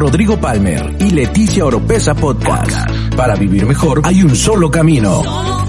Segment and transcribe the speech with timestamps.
[0.00, 2.90] Rodrigo Palmer y Leticia Oropesa Podcast.
[3.14, 5.59] Para vivir mejor hay un solo camino.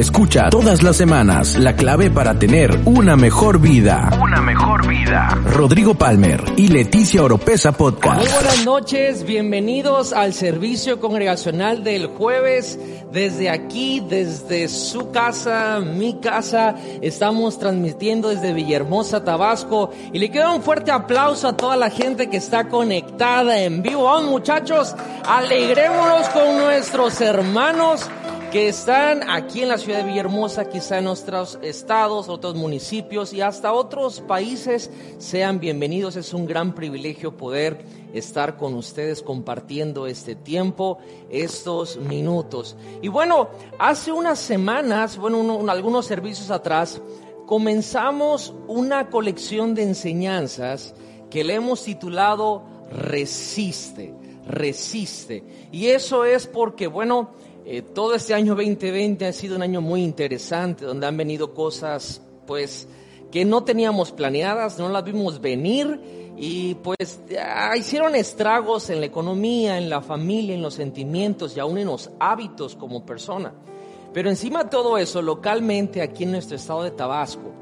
[0.00, 4.08] Escucha todas las semanas la clave para tener una mejor vida.
[4.18, 5.28] Una mejor vida.
[5.44, 8.16] Rodrigo Palmer y Leticia Oropesa Podcast.
[8.16, 12.78] Muy buenas noches, bienvenidos al servicio congregacional del jueves.
[13.12, 19.90] Desde aquí, desde su casa, mi casa, estamos transmitiendo desde Villahermosa, Tabasco.
[20.14, 24.04] Y le queda un fuerte aplauso a toda la gente que está conectada en vivo.
[24.04, 28.08] Vamos muchachos, alegrémonos con nuestros hermanos
[28.50, 33.40] que están aquí en la ciudad de Villahermosa, quizá en otros estados, otros municipios y
[33.40, 36.16] hasta otros países, sean bienvenidos.
[36.16, 40.98] Es un gran privilegio poder estar con ustedes compartiendo este tiempo,
[41.30, 42.76] estos minutos.
[43.02, 47.00] Y bueno, hace unas semanas, bueno, algunos servicios atrás,
[47.46, 50.94] comenzamos una colección de enseñanzas
[51.30, 54.12] que le hemos titulado Resiste,
[54.44, 55.44] resiste.
[55.70, 57.30] Y eso es porque, bueno,
[57.72, 62.20] eh, todo este año 2020 ha sido un año muy interesante, donde han venido cosas,
[62.44, 62.88] pues,
[63.30, 67.20] que no teníamos planeadas, no las vimos venir y pues
[67.78, 72.10] hicieron estragos en la economía, en la familia, en los sentimientos y aún en los
[72.18, 73.52] hábitos como persona.
[74.12, 77.52] Pero encima de todo eso, localmente aquí en nuestro estado de Tabasco,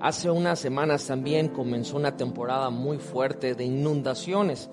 [0.00, 4.70] hace unas semanas también comenzó una temporada muy fuerte de inundaciones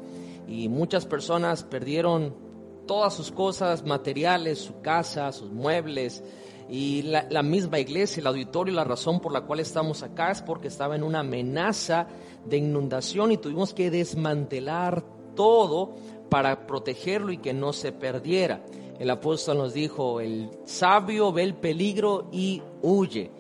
[0.48, 2.53] y muchas personas perdieron
[2.86, 6.24] todas sus cosas materiales, su casa, sus muebles
[6.70, 10.70] y la, misma iglesia, el auditorio, la razón por la cual estamos acá es porque
[10.70, 12.08] estaba en una amenaza
[12.46, 15.04] de inundación y tuvimos que desmantelar
[15.36, 15.96] todo
[16.30, 18.64] para protegerlo y que no se perdiera.
[19.00, 23.32] El apóstol nos dijo, el sabio ve el peligro y huye.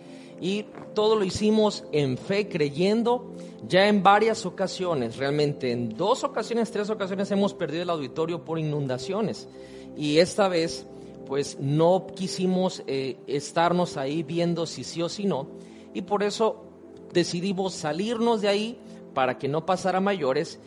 [0.43, 3.31] Y todo lo hicimos en fe, creyendo
[3.65, 8.59] ya en varias ocasiones, realmente en dos ocasiones, tres ocasiones hemos perdido el auditorio por
[8.59, 9.47] inundaciones.
[9.95, 10.85] Y esta vez,
[11.27, 15.47] pues no quisimos eh, estarnos ahí viendo si sí o si no.
[15.93, 16.65] Y por eso
[17.13, 18.77] decidimos salirnos de ahí
[19.13, 20.59] para que no pasara mayores.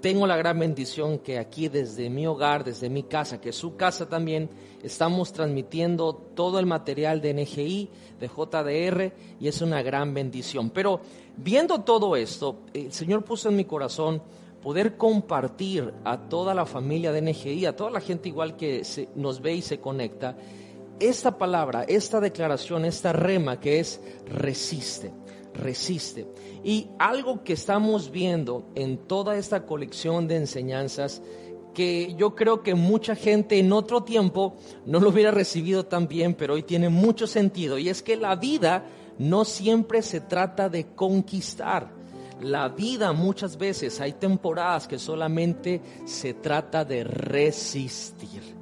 [0.00, 4.08] Tengo la gran bendición que aquí desde mi hogar, desde mi casa, que su casa
[4.08, 4.48] también,
[4.82, 10.70] estamos transmitiendo todo el material de NGI, de JDR, y es una gran bendición.
[10.70, 11.00] Pero
[11.36, 14.22] viendo todo esto, el Señor puso en mi corazón
[14.62, 18.82] poder compartir a toda la familia de NGI, a toda la gente igual que
[19.14, 20.36] nos ve y se conecta,
[21.00, 25.12] esta palabra, esta declaración, esta rema que es resiste,
[25.58, 26.26] resiste.
[26.64, 31.22] Y algo que estamos viendo en toda esta colección de enseñanzas
[31.74, 36.34] que yo creo que mucha gente en otro tiempo no lo hubiera recibido tan bien,
[36.34, 37.78] pero hoy tiene mucho sentido.
[37.78, 38.84] Y es que la vida
[39.18, 41.92] no siempre se trata de conquistar.
[42.40, 48.57] La vida muchas veces hay temporadas que solamente se trata de resistir.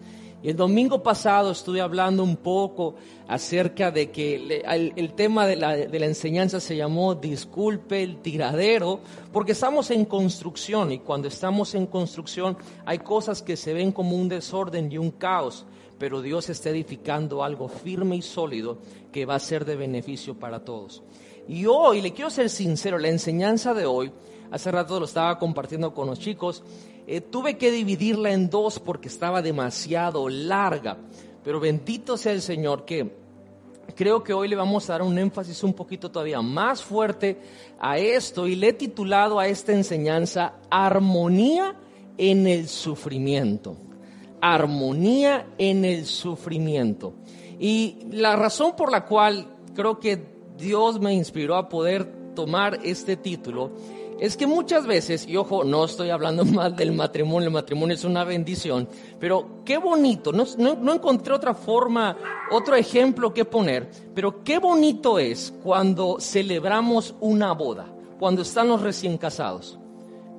[0.47, 2.95] El domingo pasado estuve hablando un poco
[3.27, 9.01] acerca de que el, tema de la, de la, enseñanza se llamó Disculpe el tiradero,
[9.33, 14.15] porque estamos en construcción y cuando estamos en construcción hay cosas que se ven como
[14.15, 15.67] un desorden y un caos
[15.99, 18.79] pero Dios está edificando algo firme y sólido
[19.11, 21.03] que va a ser de beneficio para todos.
[21.49, 24.13] Y hoy, le quiero ser sincero, la enseñanza de hoy,
[24.53, 26.63] hace rato lo estaba compartiendo con los chicos,
[27.07, 30.99] eh, tuve que dividirla en dos porque estaba demasiado larga,
[31.45, 33.15] pero bendito sea el Señor que
[33.95, 37.39] creo que hoy le vamos a dar un énfasis un poquito todavía más fuerte
[37.79, 41.77] a esto y le he titulado a esta enseñanza Armonía
[42.19, 43.77] en el sufrimiento
[44.41, 47.15] armonía en el sufrimiento.
[47.59, 50.23] Y la razón por la cual creo que
[50.57, 53.73] Dios me inspiró a poder tomar este título
[54.19, 58.05] es que muchas veces, y ojo, no estoy hablando mal del matrimonio, el matrimonio es
[58.05, 58.89] una bendición,
[59.21, 62.17] pero qué bonito, no, no, encontré otra forma,
[62.51, 67.87] otro ejemplo que poner, pero qué bonito es cuando celebramos una boda,
[68.19, 69.79] cuando están los recién casados.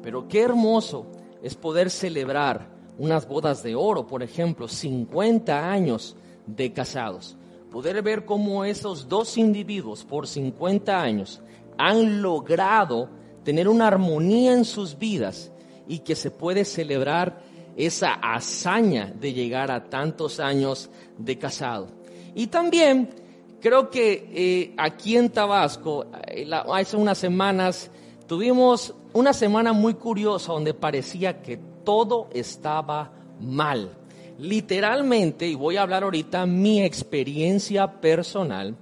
[0.02, 1.08] Pero qué hermoso
[1.42, 6.16] es poder celebrar unas bodas de oro, por ejemplo, 50 años
[6.46, 7.38] de casados.
[7.70, 11.42] poder ver cómo esos dos individuos por 50 años
[11.78, 13.10] han logrado
[13.48, 15.50] tener una armonía en sus vidas
[15.88, 17.40] y que se puede celebrar
[17.78, 21.88] esa hazaña de llegar a tantos años de casado.
[22.36, 23.10] Y también
[23.62, 27.90] creo que eh, aquí en Tabasco, eh, hace unas semanas,
[28.28, 33.92] tuvimos una semana muy curiosa donde parecía que todo estaba mal.
[34.40, 38.76] Literalmente, y voy a hablar ahorita mi experiencia personal,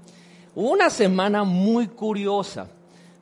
[0.55, 2.67] hubo una semana muy curiosa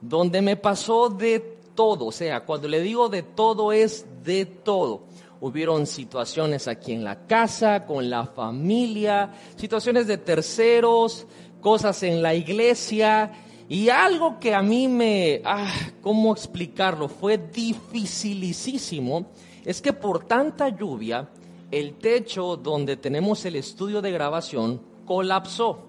[0.04, 1.40] donde me pasó de
[1.74, 5.04] todo, o sea, cuando le digo de todo es de todo.
[5.40, 11.26] Hubieron situaciones aquí en la casa, con la familia, situaciones de terceros,
[11.62, 13.32] cosas en la iglesia
[13.70, 17.08] y algo que a mí me, ah, ¿cómo explicarlo?
[17.08, 19.28] Fue dificilísimo,
[19.64, 21.30] es que por tanta lluvia,
[21.72, 25.80] el techo donde tenemos el estudio de grabación colapsó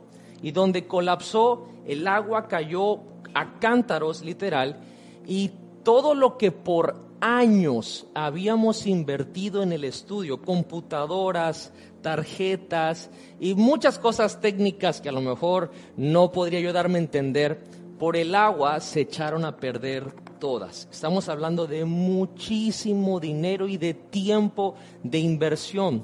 [0.41, 4.81] y donde colapsó el agua cayó a cántaros literal
[5.27, 5.51] y
[5.83, 11.73] todo lo que por años habíamos invertido en el estudio, computadoras,
[12.03, 13.11] tarjetas
[13.41, 17.63] y muchas cosas técnicas que a lo mejor no podría yo darme a entender,
[17.99, 20.89] por el agua se echaron a perder todas.
[20.91, 26.03] Estamos hablando de muchísimo dinero y de tiempo de inversión.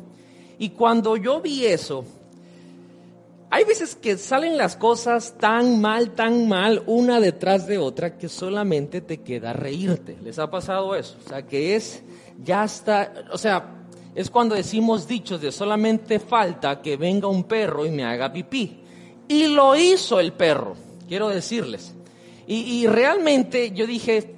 [0.59, 2.05] Y cuando yo vi eso,
[3.53, 8.29] hay veces que salen las cosas tan mal, tan mal, una detrás de otra, que
[8.29, 10.17] solamente te queda reírte.
[10.23, 11.17] ¿Les ha pasado eso?
[11.25, 12.05] O sea, que es,
[12.45, 17.85] ya está, o sea, es cuando decimos dichos de solamente falta que venga un perro
[17.85, 18.85] y me haga pipí.
[19.27, 20.77] Y lo hizo el perro,
[21.09, 21.93] quiero decirles.
[22.47, 24.37] Y, y realmente yo dije,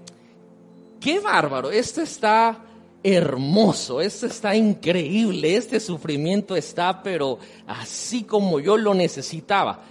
[1.00, 2.64] qué bárbaro, esto está
[3.02, 9.82] hermoso, esto está increíble, este sufrimiento está, pero así como yo lo necesitaba.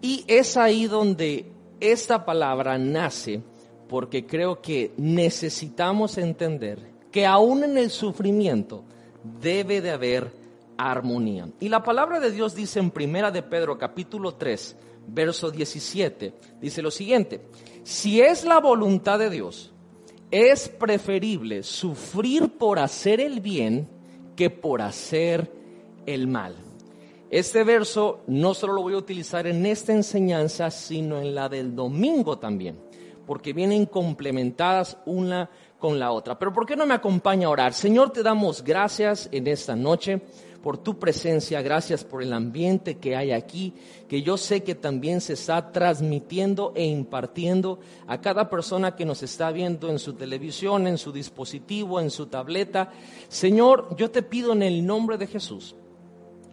[0.00, 1.46] Y es ahí donde
[1.80, 3.42] esta palabra nace,
[3.88, 6.78] porque creo que necesitamos entender
[7.10, 8.84] que aún en el sufrimiento
[9.40, 10.32] debe de haber
[10.76, 11.48] armonía.
[11.60, 14.76] Y la palabra de Dios dice en Primera de Pedro capítulo 3,
[15.08, 17.40] verso 17, dice lo siguiente,
[17.84, 19.72] si es la voluntad de Dios,
[20.30, 23.88] es preferible sufrir por hacer el bien
[24.34, 25.52] que por hacer
[26.06, 26.56] el mal.
[27.30, 31.74] Este verso no solo lo voy a utilizar en esta enseñanza, sino en la del
[31.74, 32.78] domingo también,
[33.26, 36.38] porque vienen complementadas una con la otra.
[36.38, 37.72] Pero ¿por qué no me acompaña a orar?
[37.74, 40.20] Señor, te damos gracias en esta noche
[40.62, 43.72] por tu presencia, gracias por el ambiente que hay aquí,
[44.08, 47.78] que yo sé que también se está transmitiendo e impartiendo
[48.08, 52.26] a cada persona que nos está viendo en su televisión, en su dispositivo, en su
[52.26, 52.90] tableta.
[53.28, 55.76] Señor, yo te pido en el nombre de Jesús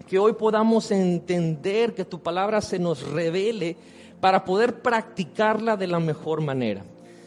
[0.08, 3.78] que hoy podamos entender que tu palabra se nos revele
[4.20, 6.86] para poder practicarla de la mejor manera.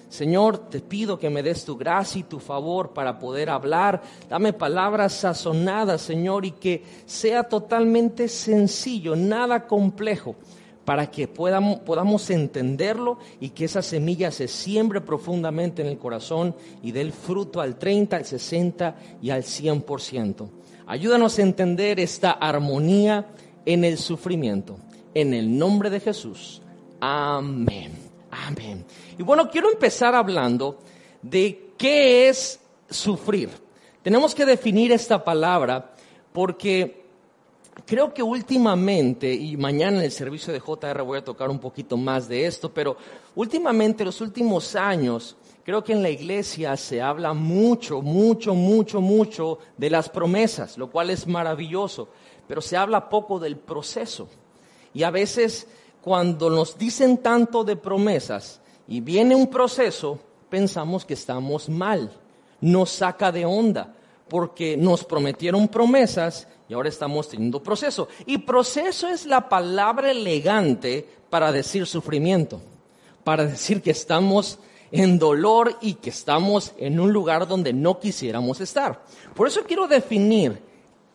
[0.09, 4.03] Señor, te pido que me des tu gracia y tu favor para poder hablar.
[4.29, 10.37] Dame palabras sazonadas, Señor, y que sea totalmente sencillo, nada complejo,
[10.85, 16.93] para que podamos, entenderlo y que esa semilla se siembre profundamente en el corazón y
[16.93, 20.49] dé el fruto al 30, al 60 y al 100%.
[20.87, 23.27] Ayúdanos a entender esta armonía
[23.65, 24.79] en el sufrimiento.
[25.15, 26.63] En el nombre de Jesús.
[27.01, 28.06] Amén.
[28.47, 28.85] Amén.
[29.19, 30.79] Y bueno, quiero empezar hablando
[31.21, 33.51] de qué es sufrir.
[34.05, 35.97] Tenemos que definir esta palabra
[36.33, 37.07] porque
[37.85, 41.97] creo que últimamente, y mañana en el servicio de JR voy a tocar un poquito
[41.97, 42.97] más de esto, pero
[43.35, 49.59] últimamente, los últimos años, creo que en la iglesia se habla mucho, mucho, mucho, mucho
[49.77, 52.11] de las promesas, lo cual es maravilloso,
[52.47, 54.29] pero se habla poco del proceso.
[54.95, 55.67] Y a veces
[56.07, 62.13] cuando nos dicen tanto de promesas y viene un proceso, pensamos que estamos mal.
[62.61, 63.93] Nos saca de onda
[64.29, 68.07] porque nos prometieron promesas y ahora estamos teniendo proceso.
[68.25, 72.61] Y proceso es la palabra elegante para decir sufrimiento,
[73.25, 74.61] para decir que estamos
[74.93, 79.03] en dolor y que estamos en un lugar donde no quisiéramos estar.
[79.35, 80.63] Por eso quiero definir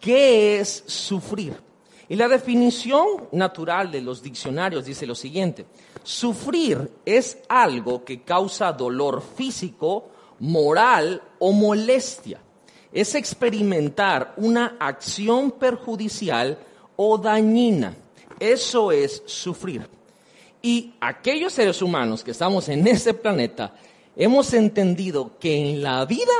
[0.02, 1.71] qué es sufrir.
[2.12, 5.66] Y la definición natural de los diccionarios dice lo siguiente,
[6.04, 12.42] sufrir es algo que causa dolor físico, moral o molestia.
[12.92, 16.58] Es experimentar una acción perjudicial
[16.98, 17.96] o dañina.
[18.38, 19.88] Eso es sufrir.
[20.62, 23.74] Y aquellos seres humanos que estamos en este planeta
[24.18, 26.34] hemos entendido que en la vida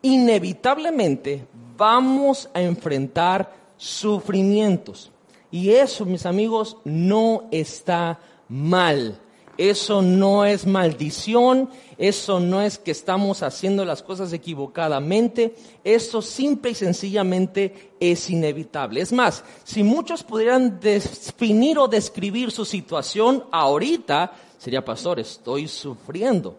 [0.00, 1.44] inevitablemente
[1.76, 5.10] vamos a enfrentar sufrimientos.
[5.50, 9.18] Y eso, mis amigos, no está mal.
[9.58, 16.70] Eso no es maldición, eso no es que estamos haciendo las cosas equivocadamente, eso simple
[16.70, 19.00] y sencillamente es inevitable.
[19.00, 26.56] Es más, si muchos pudieran definir o describir su situación ahorita, sería, pastor, estoy sufriendo.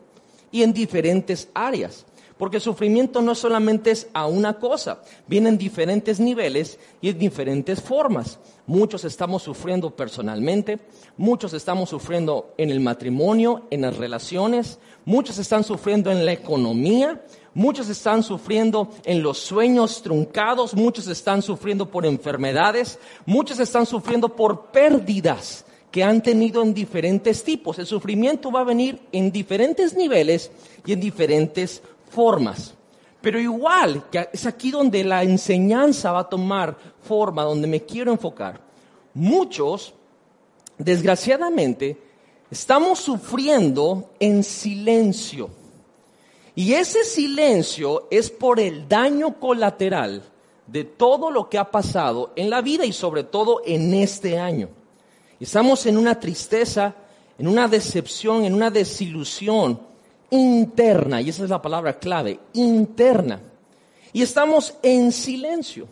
[0.52, 2.06] Y en diferentes áreas.
[2.44, 7.18] Porque el sufrimiento no solamente es a una cosa, viene en diferentes niveles y en
[7.18, 8.38] diferentes formas.
[8.68, 10.78] Muchos estamos sufriendo personalmente,
[11.16, 17.24] muchos estamos sufriendo en el matrimonio, en las relaciones, muchos están sufriendo en la economía,
[17.54, 24.28] muchos están sufriendo en los sueños truncados, muchos están sufriendo por enfermedades, muchos están sufriendo
[24.36, 27.78] por pérdidas que han tenido en diferentes tipos.
[27.78, 30.50] El sufrimiento va a venir en diferentes niveles
[30.88, 31.84] y en diferentes
[32.14, 32.76] formas.
[33.22, 38.12] Pero igual, que es aquí donde la enseñanza va a tomar forma, donde me quiero
[38.12, 38.60] enfocar.
[39.14, 39.94] Muchos,
[40.78, 41.98] desgraciadamente,
[42.52, 45.50] estamos sufriendo en silencio.
[46.54, 50.22] Y ese silencio es por el daño colateral
[50.68, 54.70] de todo lo que ha pasado en la vida y sobre todo en este año.
[55.40, 56.94] Estamos en una tristeza,
[57.38, 59.93] en una decepción, en una desilusión
[60.34, 63.40] interna, y esa es la palabra clave, interna.
[64.12, 65.88] Y estamos en silencio.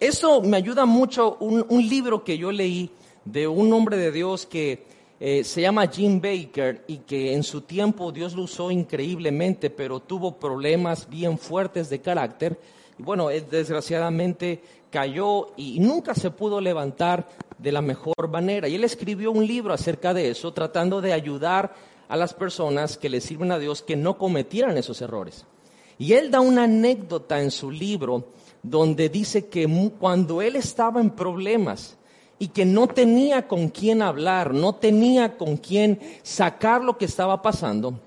[0.00, 2.90] Eso me ayuda mucho un, libro que yo leí
[3.24, 4.84] de un hombre de Dios que
[5.20, 10.00] eh, se llama Jim Baker y que en su tiempo Dios lo usó increíblemente, pero
[10.00, 12.58] tuvo problemas bien fuertes de carácter.
[12.98, 17.28] Y bueno, desgraciadamente cayó y nunca se pudo levantar
[17.58, 18.66] de la mejor manera.
[18.66, 23.08] Y él escribió un libro acerca de eso, tratando de ayudar a las personas que
[23.08, 25.46] le sirven a Dios que no cometieran esos errores.
[25.96, 28.26] Y él da una anécdota en su libro
[28.62, 29.66] donde dice que
[29.98, 31.96] cuando él estaba en problemas
[32.38, 37.40] y que no tenía con quién hablar, no tenía con quién sacar lo que estaba
[37.40, 37.98] pasando,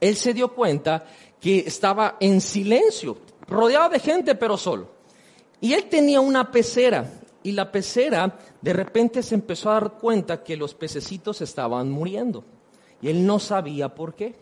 [0.00, 1.04] él se dio cuenta
[1.40, 3.18] que estaba en silencio,
[3.48, 4.86] rodeado de gente pero solo.
[5.60, 7.10] Y él tenía una pecera
[7.42, 12.44] y la pecera de repente se empezó a dar cuenta que los pececitos estaban muriendo.
[13.00, 14.34] Y él no sabía por qué.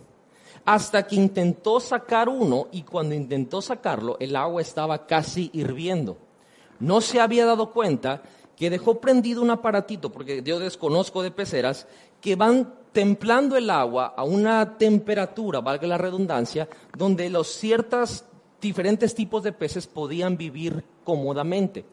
[0.65, 6.17] Hasta que intentó sacar uno y cuando intentó sacarlo el agua estaba casi hirviendo.
[6.81, 8.23] No se había dado cuenta
[8.57, 11.87] que dejó prendido un aparatito, porque yo desconozco de peceras,
[12.21, 18.25] que van templando el agua a una temperatura, valga la redundancia, donde los ciertos
[18.61, 21.85] diferentes tipos de peces podían vivir cómodamente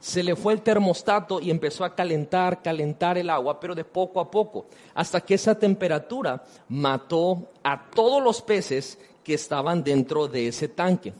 [0.00, 4.20] se le fue el termostato y empezó a calentar, calentar el agua, pero de poco
[4.20, 10.48] a poco, hasta que esa temperatura mató a todos los peces que estaban dentro de
[10.48, 11.12] ese tanque.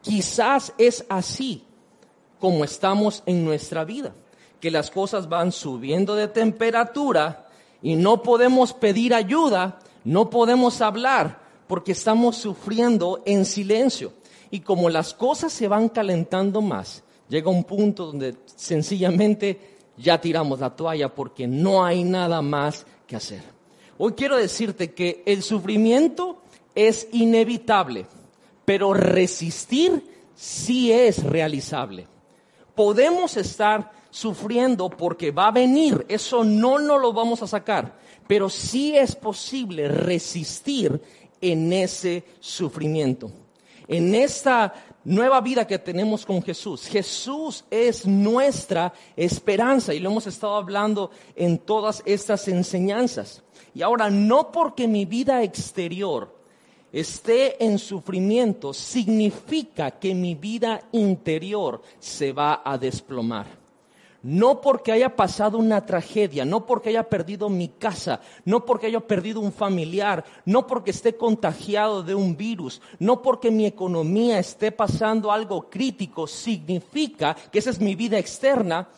[0.00, 1.64] Quizás es así
[2.38, 4.14] como estamos en nuestra vida,
[4.60, 7.48] que las cosas van subiendo de temperatura
[7.82, 14.12] y no podemos pedir ayuda, no podemos hablar, porque estamos sufriendo en silencio.
[14.50, 20.60] Y como las cosas se van calentando más, llega un punto donde sencillamente ya tiramos
[20.60, 23.42] la toalla porque no hay nada más que hacer.
[23.96, 26.42] Hoy quiero decirte que el sufrimiento
[26.74, 28.06] es inevitable,
[28.64, 30.02] pero resistir
[30.34, 32.06] sí es realizable.
[32.74, 38.48] Podemos estar sufriendo porque va a venir, eso no nos lo vamos a sacar, pero
[38.48, 41.00] sí es posible resistir
[41.40, 43.30] en ese sufrimiento.
[43.86, 44.72] En esta
[45.10, 46.86] nueva vida que tenemos con Jesús.
[46.86, 53.42] Jesús es nuestra esperanza y lo hemos estado hablando en todas estas enseñanzas.
[53.74, 56.34] Y ahora, no porque mi vida exterior
[56.92, 63.59] esté en sufrimiento, significa que mi vida interior se va a desplomar
[64.22, 69.00] no porque haya pasado una tragedia, no porque haya perdido mi casa, no porque haya
[69.00, 74.72] perdido un familiar, no porque esté contagiado de un virus, no porque mi economía esté
[74.72, 78.88] pasando algo crítico, significa que esa es mi vida externa,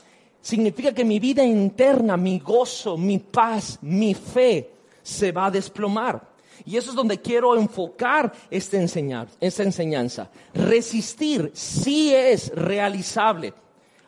[0.40, 4.70] significa que mi vida interna, mi gozo, mi paz, mi fe
[5.02, 6.32] se va a desplomar.
[6.64, 10.30] Y eso es donde quiero enfocar esta, enseñanza.
[10.54, 13.52] Resistir sí es realizable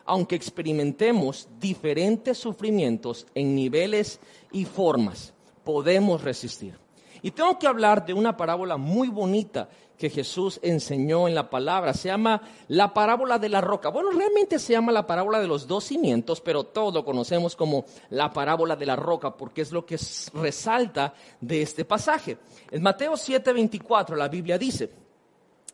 [0.05, 4.19] aunque experimentemos diferentes sufrimientos en niveles
[4.51, 5.33] y formas,
[5.63, 6.77] podemos resistir.
[7.21, 11.93] Y tengo que hablar de una parábola muy bonita que Jesús enseñó en la palabra.
[11.93, 13.89] Se llama la parábola de la roca.
[13.89, 17.85] Bueno, realmente se llama la parábola de los dos cimientos, pero todos lo conocemos como
[18.09, 19.97] la parábola de la roca porque es lo que
[20.33, 22.37] resalta de este pasaje.
[22.69, 24.91] En Mateo 7:24 la Biblia dice,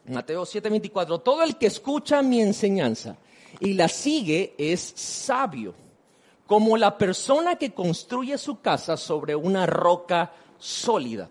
[0.07, 3.17] Mateo 7:24, todo el que escucha mi enseñanza
[3.59, 5.73] y la sigue es sabio,
[6.47, 11.29] como la persona que construye su casa sobre una roca sólida.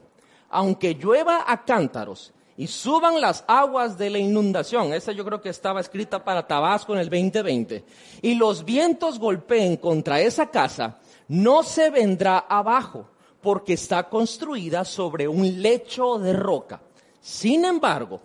[0.51, 5.49] Aunque llueva a cántaros y suban las aguas de la inundación, esa yo creo que
[5.49, 7.85] estaba escrita para Tabasco en el 2020,
[8.23, 10.99] y los vientos golpeen contra esa casa,
[11.29, 13.09] no se vendrá abajo,
[13.41, 16.81] porque está construida sobre un lecho de roca.
[17.21, 18.21] Sin embargo,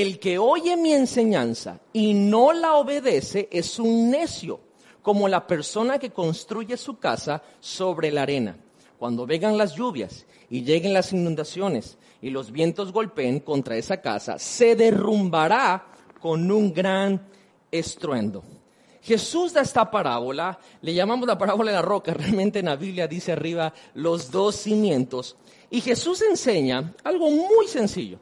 [0.00, 4.58] el que oye mi enseñanza y no la obedece es un necio,
[5.02, 8.56] como la persona que construye su casa sobre la arena.
[8.98, 14.38] Cuando vengan las lluvias y lleguen las inundaciones y los vientos golpeen contra esa casa,
[14.38, 15.84] se derrumbará
[16.22, 17.28] con un gran
[17.70, 18.42] estruendo.
[19.02, 23.06] Jesús da esta parábola, le llamamos la parábola de la roca, realmente en la Biblia
[23.06, 25.36] dice arriba los dos cimientos.
[25.68, 28.18] Y Jesús enseña algo muy sencillo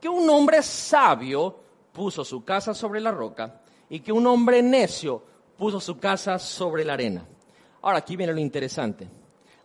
[0.00, 1.60] que un hombre sabio
[1.92, 5.22] puso su casa sobre la roca y que un hombre necio
[5.56, 7.24] puso su casa sobre la arena.
[7.82, 9.08] Ahora aquí viene lo interesante.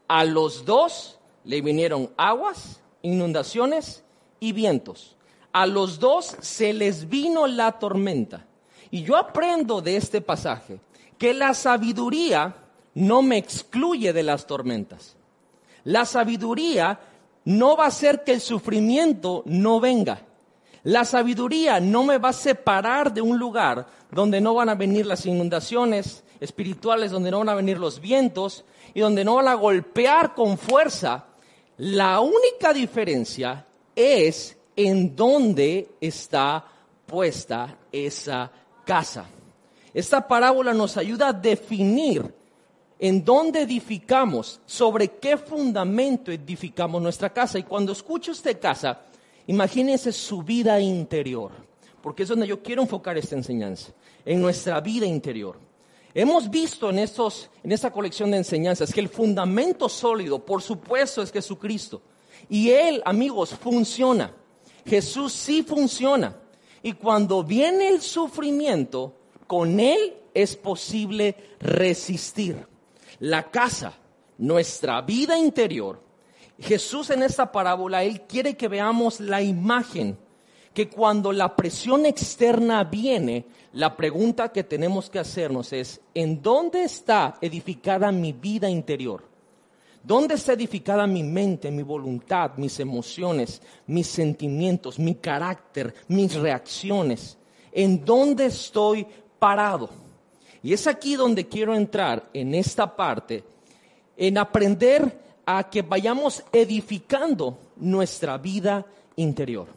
[0.08, 4.04] A los dos le vinieron aguas, inundaciones
[4.40, 5.16] y vientos.
[5.52, 8.46] A los dos se les vino la tormenta.
[8.92, 10.80] Y yo aprendo de este pasaje
[11.18, 12.56] que la sabiduría
[12.94, 15.16] no me excluye de las tormentas.
[15.84, 17.00] La sabiduría
[17.46, 20.22] no va a hacer que el sufrimiento no venga.
[20.84, 25.06] La sabiduría no me va a separar de un lugar donde no van a venir
[25.06, 29.56] las inundaciones espirituales, donde no van a venir los vientos y donde no van a
[29.56, 31.26] golpear con fuerza.
[31.78, 36.66] La única diferencia es en dónde está
[37.06, 38.52] puesta esa
[38.86, 39.26] casa.
[39.94, 42.34] Esta parábola nos ayuda a definir
[43.00, 47.60] en dónde edificamos, sobre qué fundamento edificamos nuestra casa.
[47.60, 49.02] Y cuando escucho esta casa,
[49.48, 51.52] imagínense su vida interior,
[52.02, 53.92] porque es donde yo quiero enfocar esta enseñanza,
[54.24, 55.60] en nuestra vida interior.
[56.14, 61.22] Hemos visto en, estos, en esta colección de enseñanzas que el fundamento sólido, por supuesto,
[61.22, 62.02] es Jesucristo.
[62.50, 64.34] Y Él, amigos, funciona.
[64.86, 66.38] Jesús sí funciona.
[66.82, 69.14] Y cuando viene el sufrimiento,
[69.46, 72.66] con Él es posible resistir
[73.20, 73.94] la casa,
[74.38, 76.02] nuestra vida interior.
[76.60, 80.18] Jesús en esta parábola, Él quiere que veamos la imagen,
[80.74, 86.84] que cuando la presión externa viene, la pregunta que tenemos que hacernos es, ¿en dónde
[86.84, 89.24] está edificada mi vida interior?
[90.04, 97.38] ¿Dónde está edificada mi mente, mi voluntad, mis emociones, mis sentimientos, mi carácter, mis reacciones?
[97.72, 99.08] ¿En dónde estoy
[99.40, 100.05] parado?
[100.66, 103.44] Y es aquí donde quiero entrar en esta parte,
[104.18, 108.84] en aprender a que vayamos edificando nuestra vida
[109.16, 109.68] interior.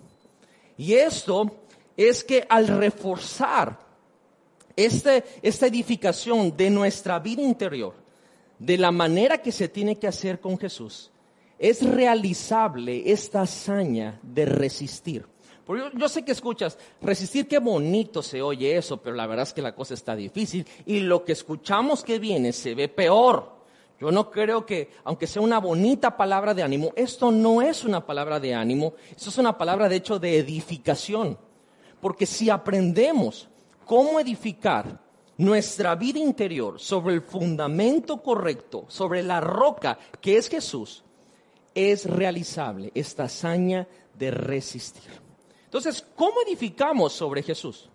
[0.78, 1.58] Y esto
[1.94, 3.78] es que al reforzar
[4.74, 7.92] este, esta edificación de nuestra vida interior,
[8.58, 11.10] de la manera que se tiene que hacer con Jesús,
[11.58, 15.26] es realizable esta hazaña de resistir.
[15.68, 19.52] Porque yo, sé que escuchas, resistir, qué bonito se oye eso, pero la verdad es
[19.52, 23.52] que la cosa está difícil y lo que escuchamos que viene se ve peor.
[24.00, 28.06] Yo no creo que, aunque sea una bonita palabra de ánimo, esto no es una
[28.06, 31.36] palabra de ánimo, esto es una palabra de hecho de edificación.
[32.00, 33.50] Porque si aprendemos
[33.84, 34.98] cómo edificar
[35.36, 41.04] nuestra vida interior sobre el fundamento correcto, sobre la roca que es Jesús,
[41.74, 45.27] es realizable esta hazaña de resistir.
[45.68, 47.90] Entonces, ¿cómo edificamos sobre Jesús?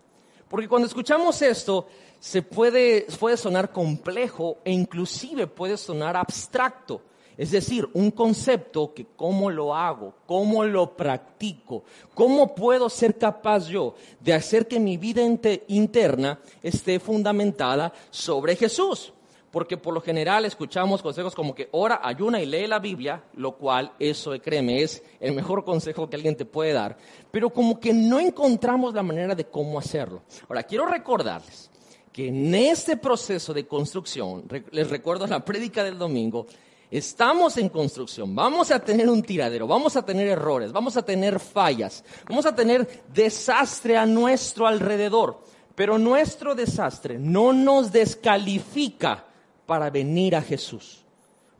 [0.48, 1.88] Porque cuando escuchamos esto,
[2.20, 7.02] se puede, puede sonar complejo e inclusive puede sonar abstracto.
[7.36, 11.82] Es decir, un concepto que cómo lo hago, cómo lo practico,
[12.14, 15.22] cómo puedo ser capaz yo de hacer que mi vida
[15.66, 19.12] interna esté fundamentada sobre Jesús
[19.54, 23.56] porque por lo general escuchamos consejos como que ora, ayuna y lee la Biblia, lo
[23.56, 26.98] cual, eso créeme, es el mejor consejo que alguien te puede dar,
[27.30, 30.24] pero como que no encontramos la manera de cómo hacerlo.
[30.48, 31.70] Ahora, quiero recordarles
[32.12, 36.46] que en este proceso de construcción, les recuerdo la prédica del domingo,
[36.90, 41.40] Estamos en construcción, vamos a tener un tiradero, vamos a tener errores, vamos a tener
[41.40, 45.40] fallas, vamos a tener desastre a nuestro alrededor,
[45.74, 49.24] pero nuestro desastre no nos descalifica
[49.66, 51.04] para venir a Jesús.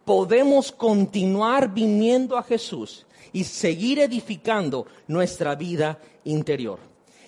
[0.04, 6.78] Podemos continuar viniendo a Jesús y seguir edificando nuestra vida interior.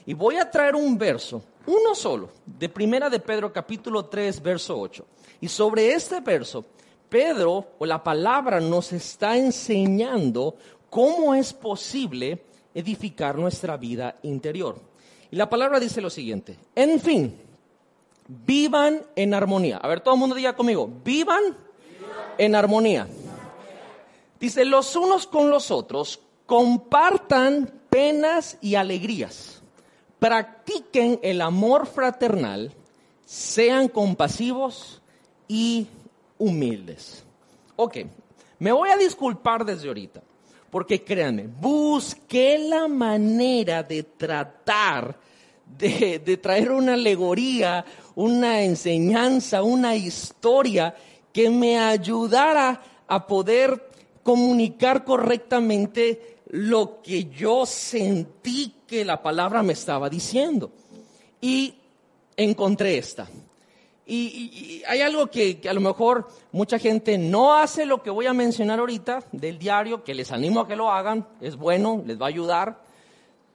[0.05, 4.79] Y voy a traer un verso, uno solo, de Primera de Pedro capítulo 3, verso
[4.79, 5.07] 8.
[5.41, 6.65] Y sobre este verso,
[7.09, 10.57] Pedro o la palabra nos está enseñando
[10.91, 12.43] cómo es posible
[12.75, 14.79] edificar nuestra vida interior.
[15.31, 17.37] Y la palabra dice lo siguiente, en fin,
[18.29, 19.79] vivan en armonía.
[19.79, 21.43] A ver, todo el mundo diga conmigo, vivan,
[22.39, 23.09] en armonía.
[24.39, 29.63] Dice, los unos con los otros, compartan penas y alegrías,
[30.19, 32.73] practiquen el amor fraternal,
[33.25, 35.01] sean compasivos
[35.49, 35.87] y
[36.39, 37.25] humildes.
[37.77, 37.99] Ok,
[38.59, 40.23] me voy a disculpar desde ahorita,
[40.71, 45.19] porque créanme, busqué la manera de tratar
[45.79, 47.85] de, traer una alegoría,
[48.15, 50.95] una enseñanza, una historia
[51.33, 53.91] que me ayudara a poder
[54.23, 60.71] comunicar correctamente lo que yo sentí que la palabra me estaba diciendo.
[61.41, 61.75] Y
[62.37, 63.29] encontré esta.
[64.09, 68.27] Y, hay algo que, que, a lo mejor mucha gente no hace lo que voy
[68.27, 72.21] a mencionar ahorita del diario, que les animo a que lo hagan, es bueno, les
[72.21, 72.86] va a ayudar,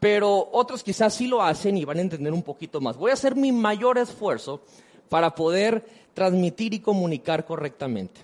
[0.01, 2.97] pero otros quizás sí lo hacen y van a entender un poquito más.
[2.97, 4.61] Voy a hacer mi mayor esfuerzo
[5.09, 5.85] para poder
[6.15, 8.19] transmitir y comunicar correctamente.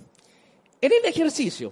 [0.81, 1.71] En el ejercicio,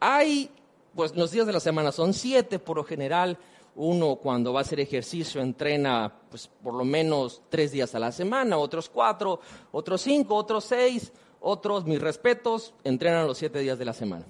[0.00, 0.48] hay,
[0.94, 3.36] pues los días de la semana son siete, por lo general,
[3.76, 8.12] uno cuando va a hacer ejercicio entrena pues por lo menos tres días a la
[8.12, 9.40] semana, otros cuatro,
[9.72, 14.24] otros cinco, otros seis, otros, mis respetos, entrenan los siete días de la semana.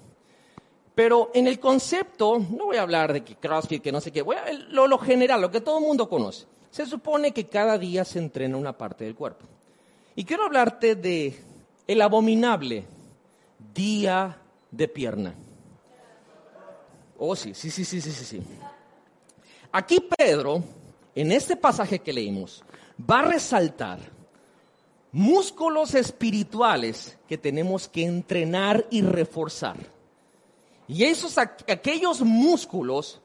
[0.99, 4.21] Pero en el concepto, no voy a hablar de que CrossFit, que no sé qué,
[4.21, 6.45] voy a, lo, lo general, lo que todo el mundo conoce.
[6.71, 9.45] Se supone que cada día se entrena una parte del cuerpo.
[10.13, 11.39] Y quiero hablarte de
[11.87, 12.83] el abominable
[13.73, 15.35] día de pierna.
[17.17, 18.41] Oh, sí, sí, sí, sí, sí, sí.
[19.71, 20.61] Aquí Pedro,
[21.15, 22.61] en este pasaje que leímos,
[23.09, 23.99] va a resaltar
[25.13, 29.77] músculos espirituales que tenemos que entrenar y reforzar.
[30.89, 33.21] Y esos, aquellos músculos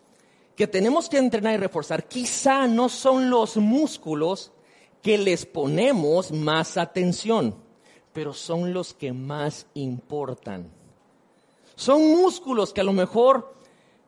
[0.54, 4.52] que tenemos que entrenar y reforzar, quizá no son los músculos
[5.00, 7.56] que les ponemos más atención,
[8.12, 10.70] pero son los que más importan.
[11.74, 13.54] Son músculos que a lo mejor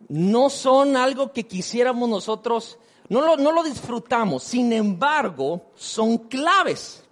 [0.09, 7.03] no son algo que quisiéramos nosotros, no lo, no lo disfrutamos, sin embargo, son claves.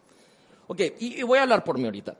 [0.66, 2.18] Ok, y, voy a hablar por mí ahorita.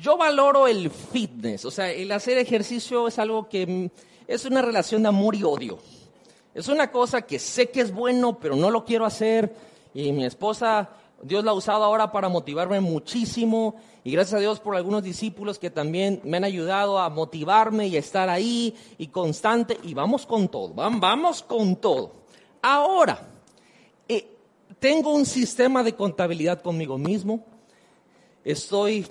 [0.00, 3.90] Yo valoro el fitness, o sea, el hacer ejercicio es algo que mm,
[4.26, 5.78] es una relación de amor y odio.
[6.54, 9.54] Es una cosa que sé que es bueno, pero no lo quiero hacer
[9.92, 10.90] y mi esposa,
[11.22, 15.58] Dios la ha usado ahora para motivarme muchísimo y gracias a Dios por algunos discípulos
[15.58, 20.26] que también me han ayudado a motivarme y a estar ahí y constante y vamos
[20.26, 22.12] con todo, vamos con todo.
[22.60, 23.20] Ahora,
[24.08, 24.36] eh,
[24.78, 27.44] tengo un sistema de contabilidad conmigo mismo,
[28.44, 29.06] estoy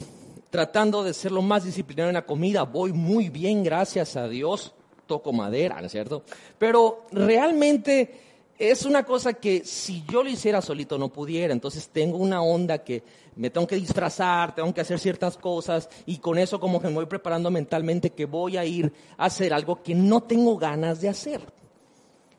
[0.54, 4.72] tratando de ser lo más disciplinado en la comida, voy muy bien, gracias a Dios,
[5.08, 6.22] toco madera, ¿no es cierto?
[6.60, 8.22] Pero realmente
[8.60, 12.84] es una cosa que si yo lo hiciera solito no pudiera, entonces tengo una onda
[12.84, 13.02] que
[13.36, 16.94] me tengo que disfrazar, tengo que hacer ciertas cosas y con eso como que me
[16.94, 21.10] voy preparando mentalmente que voy a ir a hacer algo que no tengo ganas de
[21.10, 21.42] hacer.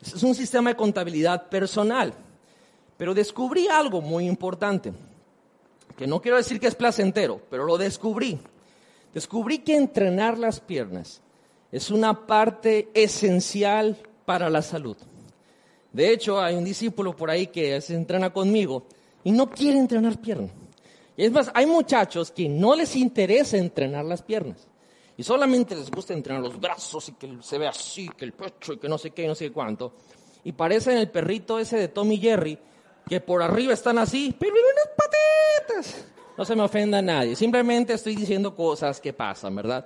[0.01, 2.13] Es un sistema de contabilidad personal,
[2.95, 4.93] pero descubrí algo muy importante,
[5.97, 8.39] que no quiero decir que es placentero, pero lo descubrí.
[9.13, 11.21] Descubrí que entrenar las piernas
[11.71, 14.97] es una parte esencial para la salud.
[15.91, 18.85] De hecho, hay un discípulo por ahí que se entrena conmigo
[19.23, 20.51] y no quiere entrenar piernas.
[21.17, 24.67] Y es más, hay muchachos que no les interesa entrenar las piernas.
[25.17, 28.73] Y solamente les gusta entrenar los brazos y que se vea así, que el pecho
[28.73, 29.93] y que no sé qué y no sé cuánto.
[30.43, 32.59] Y parecen el perrito ese de Tommy Jerry,
[33.07, 36.05] que por arriba están así, pero unas patitas.
[36.37, 39.85] No se me ofenda a nadie, simplemente estoy diciendo cosas que pasan, ¿verdad?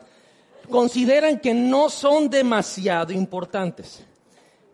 [0.70, 4.04] Consideran que no son demasiado importantes.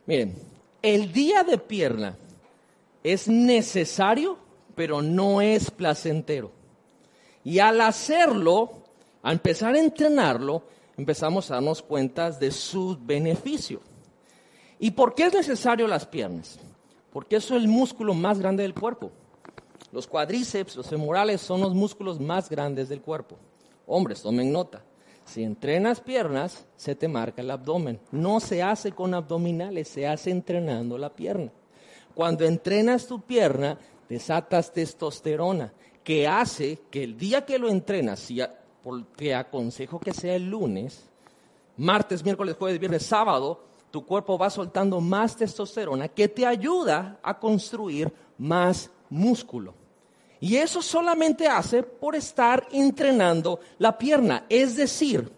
[0.05, 0.35] Miren,
[0.81, 2.17] el día de pierna
[3.03, 4.37] es necesario,
[4.75, 6.51] pero no es placentero.
[7.43, 8.83] Y al hacerlo,
[9.21, 10.63] al empezar a entrenarlo,
[10.97, 13.81] empezamos a darnos cuenta de su beneficio.
[14.79, 16.59] ¿Y por qué es necesario las piernas?
[17.15, 19.09] Porque eso es el músculo más grande del cuerpo.
[19.93, 23.37] Los cuadríceps, los femorales son los músculos más grandes del cuerpo.
[23.87, 24.83] Hombres, tomen nota.
[25.23, 28.01] Si entrenas piernas, se te marca el abdomen.
[28.11, 31.53] No se hace con abdominales, se hace entrenando la pierna.
[32.13, 35.71] Cuando entrenas tu pierna, desatas testosterona,
[36.03, 38.27] que hace que el día que lo entrenas,
[39.15, 41.05] te aconsejo que sea el lunes,
[41.77, 43.63] martes, miércoles, jueves, viernes, sábado,
[43.95, 49.73] tu cuerpo va soltando más testosterona que te ayuda a construir más músculo.
[50.41, 54.47] Y eso solamente hace por estar entrenando la pierna.
[54.49, 55.31] Es decir,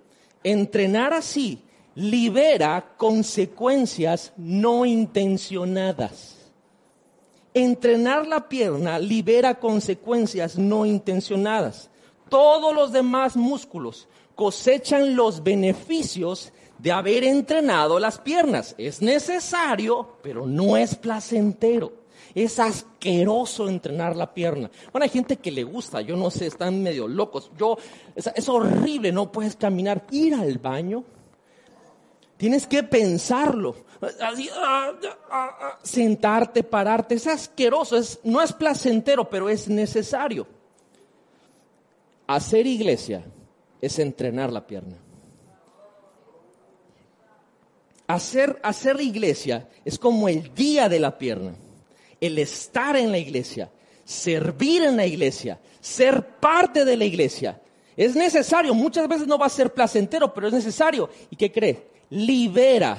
[0.44, 1.62] entrenar así
[1.94, 6.52] libera consecuencias no intencionadas.
[7.54, 11.92] entrenar la pierna libera consecuencias no intencionadas.
[12.28, 18.76] Todos los demás músculos cosechan los beneficios de haber entrenado las piernas.
[18.78, 21.94] Es necesario, pero no es placentero.
[22.36, 24.70] Es asqueroso entrenar la pierna.
[24.92, 27.52] Bueno, hay gente que le gusta, yo no sé, están medio locos.
[27.58, 27.78] Yo,
[28.16, 31.04] es, es horrible, no puedes caminar, ir al baño.
[32.38, 33.76] Tienes que pensarlo.
[34.22, 34.92] Así, ah,
[35.32, 40.46] ah, ah, sentarte, pararte, es asqueroso, es, no es placentero, pero es necesario.
[42.28, 43.24] Hacer iglesia
[43.82, 44.98] es entrenar la pierna.
[48.08, 51.56] Hacer, hacer iglesia es como el día de la pierna,
[52.22, 53.70] el estar en la iglesia,
[54.06, 57.62] servir en la iglesia, ser parte de la iglesia.
[57.98, 61.10] Es necesario, muchas veces no va a ser placentero, pero es necesario.
[61.30, 61.88] ¿Y qué cree?
[62.10, 62.98] Libera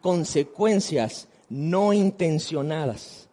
[0.00, 3.28] consecuencias no intencionadas.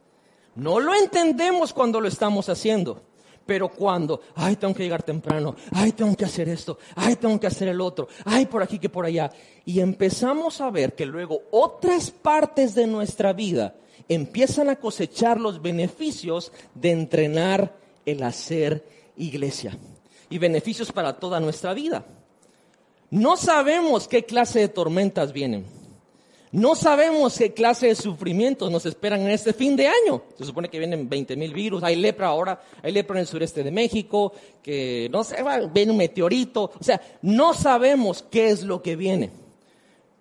[0.56, 3.02] No lo entendemos cuando lo estamos haciendo.
[3.50, 7.48] Pero cuando, ay, tengo que llegar temprano, ay, tengo que hacer esto, ay, tengo que
[7.48, 9.32] hacer el otro, ay, por aquí que por allá.
[9.66, 13.74] Y empezamos a ver que luego otras partes de nuestra vida
[14.08, 18.86] empiezan a cosechar los beneficios de entrenar el hacer
[19.18, 19.76] iglesia.
[20.30, 22.06] Y beneficios para toda nuestra vida.
[23.10, 25.66] No sabemos qué clase de tormentas vienen.
[26.52, 30.24] No sabemos qué clase de sufrimientos nos esperan en este fin de año.
[30.36, 33.64] Se supone que vienen 20 mil virus, hay lepra ahora, hay lepra en el sureste
[33.64, 34.34] de México,
[34.64, 36.72] que no sé, viene un meteorito.
[36.80, 39.30] O sea, no sabemos qué es lo que viene.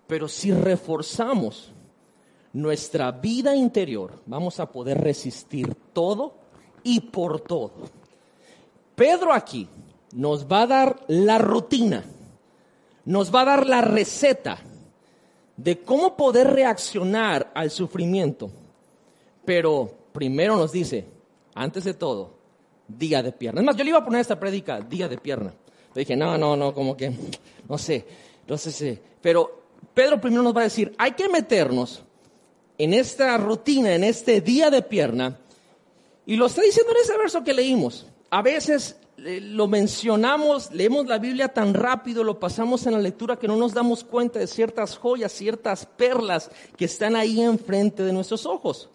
[0.05, 1.71] Pero si reforzamos
[2.53, 6.35] nuestra vida interior, vamos a poder resistir todo
[6.83, 7.71] y por todo.
[8.95, 9.67] Pedro aquí
[10.13, 12.03] nos va a dar la rutina,
[13.05, 14.59] nos va a dar la receta
[15.63, 18.49] de cómo poder reaccionar al sufrimiento.
[19.43, 21.05] Pero primero nos dice,
[21.53, 22.31] antes de todo,
[22.87, 23.59] día de pierna.
[23.59, 25.53] Es más, yo le iba a poner esta prédica, día de pierna.
[25.93, 27.11] Le dije, no, no, no, como que,
[27.67, 28.05] no sé,
[28.47, 29.01] no sé, sé.
[29.21, 32.03] Pero Pedro primero nos va a decir, hay que meternos
[32.77, 35.39] en esta rutina, en este día de pierna.
[36.25, 38.07] Y lo está diciendo en ese verso que leímos.
[38.29, 43.47] A veces lo mencionamos, leemos la Biblia tan rápido, lo pasamos en la lectura que
[43.47, 48.45] no nos damos cuenta de ciertas joyas, ciertas perlas que están ahí enfrente de nuestros
[48.45, 48.89] ojos.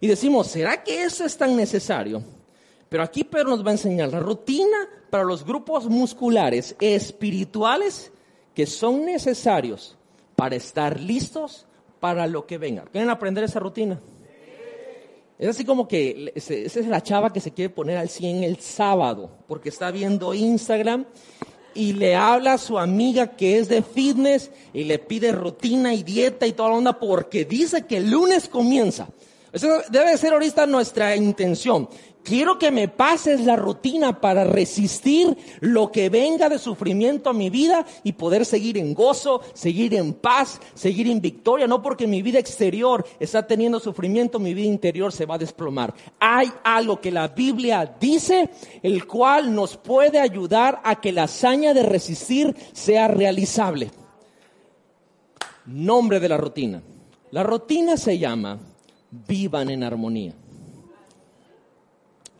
[0.00, 2.22] Y decimos, ¿será que eso es tan necesario?
[2.88, 8.12] Pero aquí Pedro nos va a enseñar la rutina para los grupos musculares espirituales
[8.54, 9.96] que son necesarios
[10.36, 11.66] para estar listos
[12.00, 12.84] para lo que venga.
[12.84, 13.98] ¿Quieren aprender esa rutina?
[15.38, 18.58] Es así como que esa es la chava que se quiere poner al 100 el
[18.58, 21.06] sábado, porque está viendo Instagram
[21.74, 26.02] y le habla a su amiga que es de fitness y le pide rutina y
[26.02, 29.08] dieta y toda la onda porque dice que el lunes comienza.
[29.52, 31.88] Eso debe ser ahorita nuestra intención.
[32.22, 37.48] Quiero que me pases la rutina para resistir lo que venga de sufrimiento a mi
[37.48, 41.66] vida y poder seguir en gozo, seguir en paz, seguir en victoria.
[41.66, 45.94] No porque mi vida exterior está teniendo sufrimiento, mi vida interior se va a desplomar.
[46.20, 48.50] Hay algo que la Biblia dice,
[48.82, 53.90] el cual nos puede ayudar a que la hazaña de resistir sea realizable.
[55.64, 56.82] Nombre de la rutina.
[57.30, 58.58] La rutina se llama
[59.10, 60.34] vivan en armonía.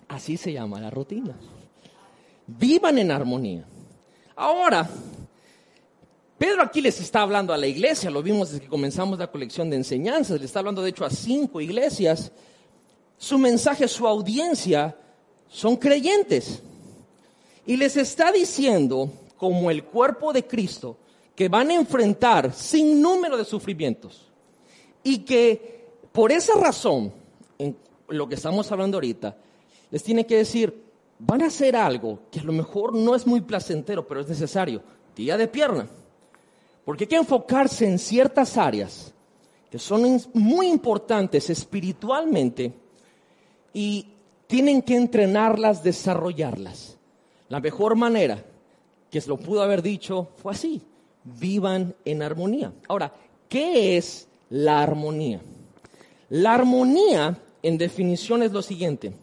[0.08, 1.36] Así se llama la rutina.
[2.46, 3.64] Vivan en armonía.
[4.34, 4.88] Ahora,
[6.38, 9.68] Pedro aquí les está hablando a la iglesia, lo vimos desde que comenzamos la colección
[9.68, 12.32] de enseñanzas, le está hablando de hecho a cinco iglesias.
[13.18, 14.96] Su mensaje, su audiencia
[15.48, 16.62] son creyentes.
[17.66, 20.96] Y les está diciendo, como el cuerpo de Cristo,
[21.34, 24.22] que van a enfrentar sin número de sufrimientos.
[25.02, 27.12] Y que por esa razón,
[27.58, 27.76] en
[28.08, 29.36] lo que estamos hablando ahorita,
[29.90, 33.40] les tiene que decir, van a hacer algo que a lo mejor no es muy
[33.40, 34.82] placentero, pero es necesario,
[35.16, 35.88] día de pierna.
[36.84, 39.12] Porque hay que enfocarse en ciertas áreas
[39.70, 42.72] que son muy importantes espiritualmente
[43.74, 44.06] y
[44.46, 46.96] tienen que entrenarlas, desarrollarlas.
[47.48, 48.42] La mejor manera
[49.10, 50.82] que se lo pudo haber dicho fue así,
[51.24, 52.72] vivan en armonía.
[52.88, 53.12] Ahora,
[53.48, 55.40] ¿qué es la armonía?
[56.30, 59.14] La armonía, en definición, es lo siguiente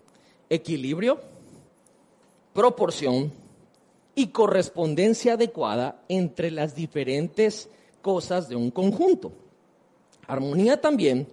[0.49, 1.19] equilibrio,
[2.53, 3.31] proporción
[4.15, 7.69] y correspondencia adecuada entre las diferentes
[8.01, 9.31] cosas de un conjunto.
[10.27, 11.27] Armonía también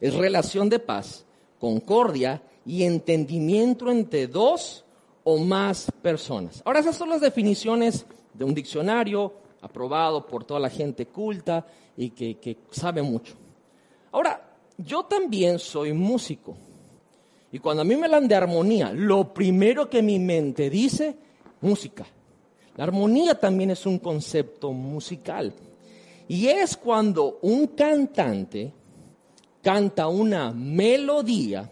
[0.00, 1.24] es relación de paz,
[1.58, 4.84] concordia y entendimiento entre dos
[5.24, 6.62] o más personas.
[6.64, 11.66] Ahora esas son las definiciones de un diccionario aprobado por toda la gente culta
[11.96, 13.34] y que, sabe mucho.
[14.12, 16.56] Ahora, yo también soy músico.
[17.50, 21.16] Y cuando a mí me hablan de armonía, lo primero que mi mente dice,
[21.60, 22.06] música.
[22.76, 25.52] La armonía también es un concepto musical.
[26.28, 28.72] Y es cuando un cantante
[29.62, 31.70] canta una melodía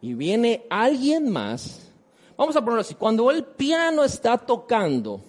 [0.00, 1.92] y viene alguien más.
[2.36, 5.20] Vamos a ponerlo así, cuando el piano está tocando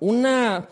[0.00, 0.68] una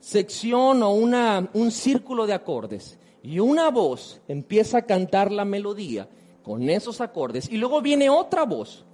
[0.00, 6.08] sección o una, un círculo de acordes y una voz empieza a cantar la melodía
[6.44, 8.84] con esos acordes y luego viene otra voz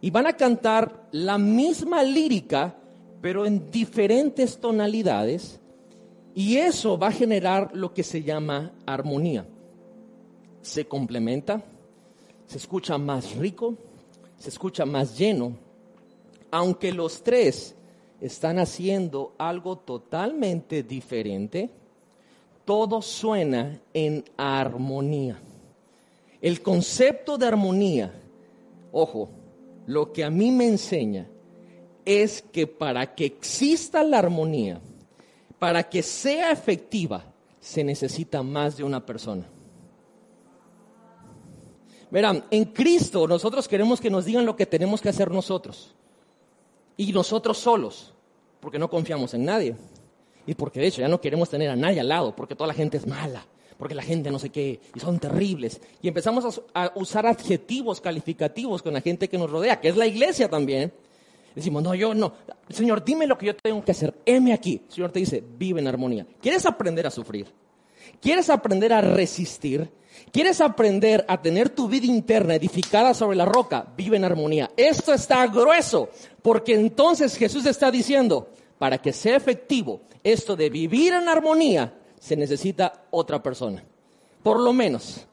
[0.00, 2.76] y van a cantar la misma lírica
[3.20, 5.60] pero en diferentes tonalidades
[6.34, 9.46] y eso va a generar lo que se llama armonía.
[10.62, 11.62] Se complementa,
[12.46, 13.74] se escucha más rico,
[14.38, 15.52] se escucha más lleno,
[16.50, 17.74] aunque los tres
[18.20, 21.70] están haciendo algo totalmente diferente,
[22.64, 25.40] todo suena en armonía.
[26.40, 28.12] El concepto de armonía,
[28.92, 29.30] ojo,
[29.86, 31.28] lo que a mí me enseña
[32.04, 34.80] es que para que exista la armonía,
[35.58, 37.24] para que sea efectiva,
[37.60, 39.46] se necesita más de una persona.
[42.10, 45.94] Verán, en Cristo nosotros queremos que nos digan lo que tenemos que hacer nosotros.
[46.96, 48.12] Y nosotros solos,
[48.60, 49.76] porque no confiamos en nadie.
[50.46, 52.74] Y porque de hecho ya no queremos tener a nadie al lado, porque toda la
[52.74, 53.46] gente es mala,
[53.80, 55.80] porque la gente no sé qué, y son terribles.
[56.02, 60.06] Y empezamos a, usar adjetivos calificativos con la gente que nos rodea, que es la
[60.06, 60.92] iglesia también.
[61.54, 62.34] Decimos, no, yo no.
[62.68, 64.12] Señor, dime lo que yo tengo que hacer.
[64.26, 64.82] Heme aquí.
[64.86, 66.26] El Señor te dice, vive en armonía.
[66.42, 67.46] ¿Quieres aprender a sufrir?
[68.20, 69.90] ¿Quieres aprender a resistir?
[70.30, 73.90] ¿Quieres aprender a tener tu vida interna edificada sobre la roca?
[73.96, 74.70] Vive en armonía.
[74.76, 76.10] Esto está grueso,
[76.42, 82.36] porque entonces Jesús está diciendo, para que sea efectivo esto de vivir en armonía, se
[82.36, 83.82] necesita otra persona.
[84.44, 85.26] Por lo menos,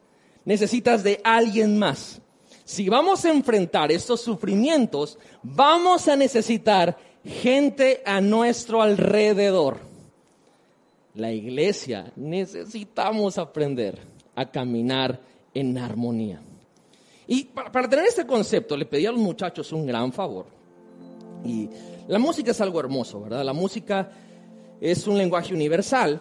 [0.44, 2.20] necesitas de alguien más.
[2.64, 9.78] Si vamos a enfrentar estos sufrimientos, vamos a necesitar gente a nuestro alrededor.
[11.14, 13.98] La iglesia necesitamos aprender
[14.34, 15.20] a caminar
[15.54, 16.40] en armonía.
[17.26, 20.46] Y para, tener este concepto, le pedí a los muchachos un gran favor.
[21.44, 21.68] Y
[22.06, 23.44] la música es algo hermoso, ¿verdad?
[23.44, 24.10] La música
[24.80, 26.20] es un lenguaje universal.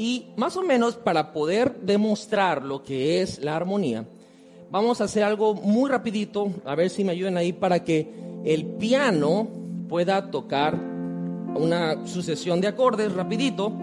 [0.00, 4.06] Y más o menos para poder demostrar lo que es la armonía,
[4.70, 8.10] vamos a hacer algo muy rapidito, a ver si me ayudan ahí para que
[8.46, 9.46] el piano
[9.90, 10.74] pueda tocar
[11.54, 13.74] una sucesión de acordes rapidito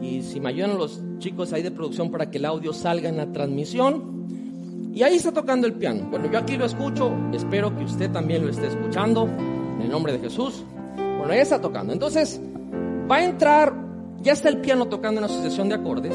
[0.00, 3.16] y si me ayudan los chicos ahí de producción para que el audio salga en
[3.16, 4.92] la transmisión.
[4.94, 6.06] Y ahí está tocando el piano.
[6.12, 10.12] Bueno, yo aquí lo escucho, espero que usted también lo esté escuchando, en el nombre
[10.12, 10.62] de Jesús.
[10.94, 11.92] Bueno, ahí está tocando.
[11.92, 12.40] Entonces,
[13.10, 13.89] va a entrar,
[14.20, 16.14] ya está el piano tocando una sucesión de acordes,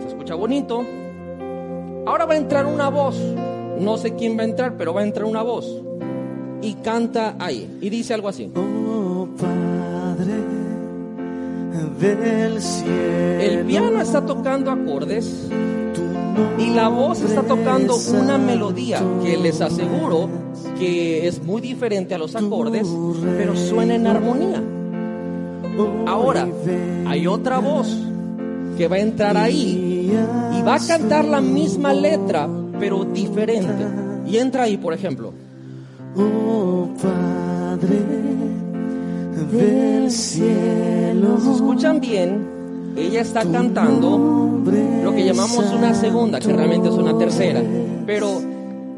[0.00, 0.84] se escucha bonito.
[2.06, 3.16] Ahora va a entrar una voz,
[3.80, 5.82] no sé quién va a entrar, pero va a entrar una voz.
[6.60, 8.50] Y canta ahí, y dice algo así.
[8.54, 10.54] Oh, Padre
[13.40, 15.48] el piano está tocando acordes
[16.58, 20.28] y la voz está tocando una melodía que les aseguro
[20.78, 22.88] que es muy diferente a los acordes,
[23.36, 24.62] pero suena en armonía.
[26.06, 26.48] Ahora,
[27.06, 27.96] hay otra voz
[28.76, 30.10] que va a entrar ahí
[30.52, 33.84] y va a cantar la misma letra, pero diferente.
[34.26, 35.32] Y entra ahí, por ejemplo.
[36.16, 37.98] Oh Padre
[39.50, 41.38] del cielo.
[41.40, 42.46] Si escuchan bien,
[42.96, 44.62] ella está cantando
[45.02, 47.62] lo que llamamos una segunda, que realmente es una tercera,
[48.06, 48.40] pero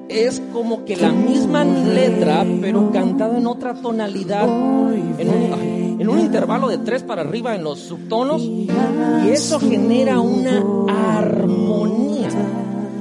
[0.09, 6.21] es como que la misma letra, pero cantada en otra tonalidad, en un, en un
[6.21, 8.69] intervalo de tres para arriba en los subtonos, y
[9.29, 10.63] eso genera una
[11.19, 12.29] armonía.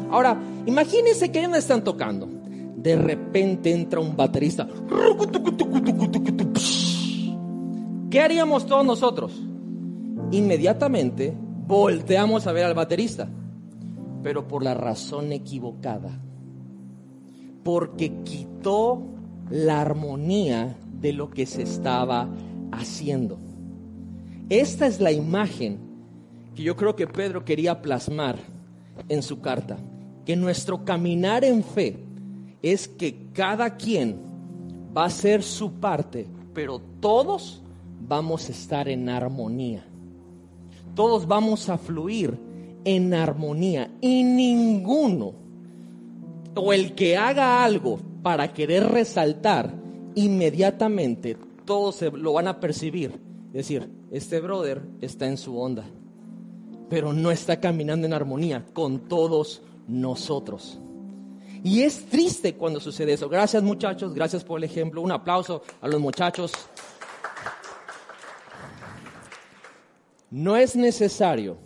[0.09, 2.27] Ahora, imagínense que ellos están tocando.
[2.77, 4.67] De repente entra un baterista.
[8.09, 9.39] ¿Qué haríamos todos nosotros?
[10.31, 11.31] Inmediatamente
[11.67, 13.29] volteamos a ver al baterista,
[14.23, 16.09] pero por la razón equivocada,
[17.61, 19.03] porque quitó
[19.51, 22.27] la armonía de lo que se estaba
[22.71, 23.37] haciendo.
[24.49, 25.79] Esta es la imagen
[26.55, 28.37] que yo creo que Pedro quería plasmar
[29.09, 29.77] en su carta,
[30.25, 31.97] que nuestro caminar en fe
[32.61, 34.17] es que cada quien
[34.95, 37.61] va a hacer su parte, pero todos
[38.07, 39.85] vamos a estar en armonía.
[40.95, 42.39] Todos vamos a fluir
[42.85, 45.33] en armonía y ninguno
[46.55, 49.73] o el que haga algo para querer resaltar,
[50.15, 53.19] inmediatamente todos se lo van a percibir.
[53.47, 55.85] Es decir, este brother está en su onda,
[56.89, 60.79] pero no está caminando en armonía con todos nosotros.
[61.63, 63.27] Y es triste cuando sucede eso.
[63.27, 65.01] Gracias muchachos, gracias por el ejemplo.
[65.01, 66.51] Un aplauso a los muchachos.
[70.29, 71.57] No es necesario.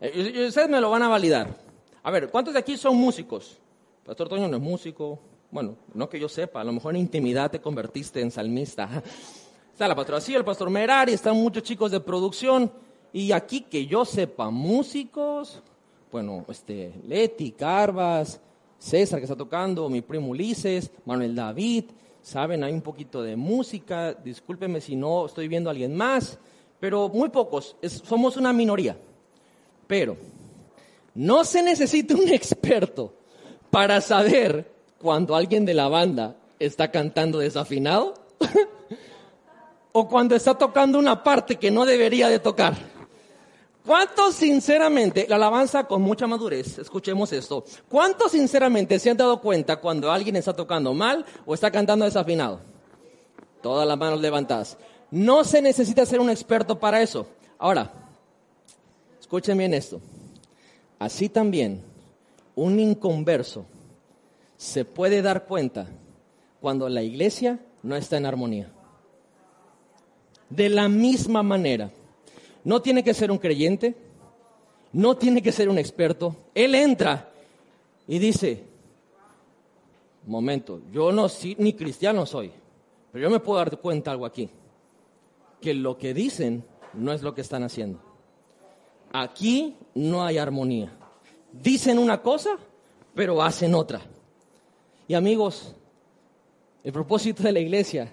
[0.00, 1.56] Eh, Ustedes me lo van a validar.
[2.02, 3.58] A ver, ¿cuántos de aquí son músicos?
[4.04, 5.20] Pastor Toño no es músico.
[5.50, 9.02] Bueno, no que yo sepa, a lo mejor en intimidad te convertiste en salmista.
[9.72, 12.70] Está la pastora el pastor Merari, están muchos chicos de producción.
[13.12, 15.62] Y aquí que yo sepa, músicos,
[16.10, 18.40] bueno, este, Leti, Carvas,
[18.76, 21.84] César que está tocando, mi primo Ulises, Manuel David,
[22.20, 26.38] saben, hay un poquito de música, discúlpeme si no estoy viendo a alguien más,
[26.80, 28.98] pero muy pocos, somos una minoría.
[29.86, 30.16] Pero
[31.14, 33.14] no se necesita un experto
[33.70, 38.14] para saber cuando alguien de la banda está cantando desafinado
[39.92, 42.76] o cuando está tocando una parte que no debería de tocar.
[43.86, 49.76] ¿Cuántos sinceramente, la alabanza con mucha madurez, escuchemos esto, ¿cuántos sinceramente se han dado cuenta
[49.76, 52.60] cuando alguien está tocando mal o está cantando desafinado?
[53.62, 54.76] Todas las manos levantadas.
[55.10, 57.26] No se necesita ser un experto para eso.
[57.56, 57.90] Ahora,
[59.18, 60.02] escuchen bien esto.
[60.98, 61.82] Así también,
[62.54, 63.64] un inconverso
[64.58, 65.86] se puede dar cuenta
[66.60, 68.70] cuando la iglesia no está en armonía.
[70.50, 71.90] De la misma manera,
[72.64, 73.94] no tiene que ser un creyente,
[74.92, 76.34] no tiene que ser un experto.
[76.54, 77.30] Él entra
[78.08, 78.64] y dice,
[80.26, 82.50] momento, yo no si- ni cristiano soy,
[83.12, 84.50] pero yo me puedo dar cuenta algo aquí,
[85.60, 88.00] que lo que dicen no es lo que están haciendo.
[89.12, 90.90] Aquí no hay armonía.
[91.52, 92.58] Dicen una cosa,
[93.14, 94.00] pero hacen otra.
[95.08, 95.74] Y amigos,
[96.84, 98.12] el propósito de la iglesia,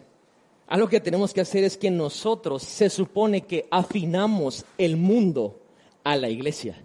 [0.65, 5.59] algo que tenemos que hacer es que nosotros se supone que afinamos el mundo
[6.05, 6.81] a la iglesia.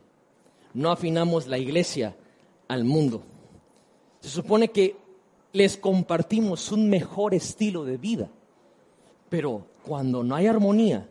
[0.75, 2.17] No afinamos la iglesia
[2.67, 3.23] al mundo.
[4.21, 4.97] Se supone que
[5.53, 8.29] les compartimos un mejor estilo de vida.
[9.29, 11.09] Pero cuando no hay armonía,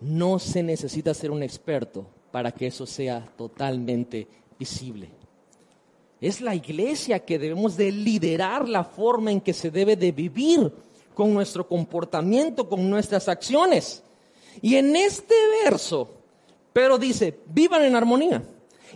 [0.00, 4.28] no se necesita ser un experto para que eso sea totalmente
[4.58, 5.10] visible.
[6.20, 10.72] Es la iglesia que debemos de liderar la forma en que se debe de vivir
[11.14, 14.02] con nuestro comportamiento, con nuestras acciones.
[14.60, 16.08] Y en este verso,
[16.72, 18.42] pero dice, vivan en armonía.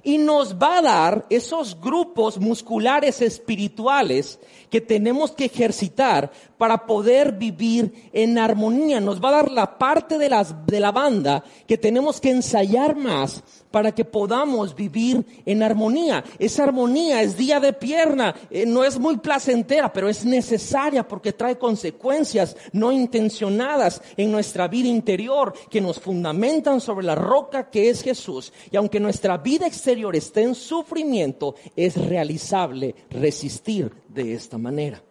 [0.03, 6.33] Y nos va a dar esos grupos musculares espirituales que tenemos que ejercitar
[6.63, 9.01] para poder vivir en armonía.
[9.01, 12.95] Nos va a dar la parte de, las, de la banda que tenemos que ensayar
[12.95, 13.43] más
[13.73, 16.23] para que podamos vivir en armonía.
[16.39, 21.33] Esa armonía es día de pierna, eh, no es muy placentera, pero es necesaria porque
[21.33, 27.91] trae consecuencias no intencionadas en nuestra vida interior que nos fundamentan sobre la roca que
[27.91, 28.53] es Jesús.
[28.71, 35.03] Y aunque nuestra vida exterior esté en sufrimiento, es realizable resistir de esta manera.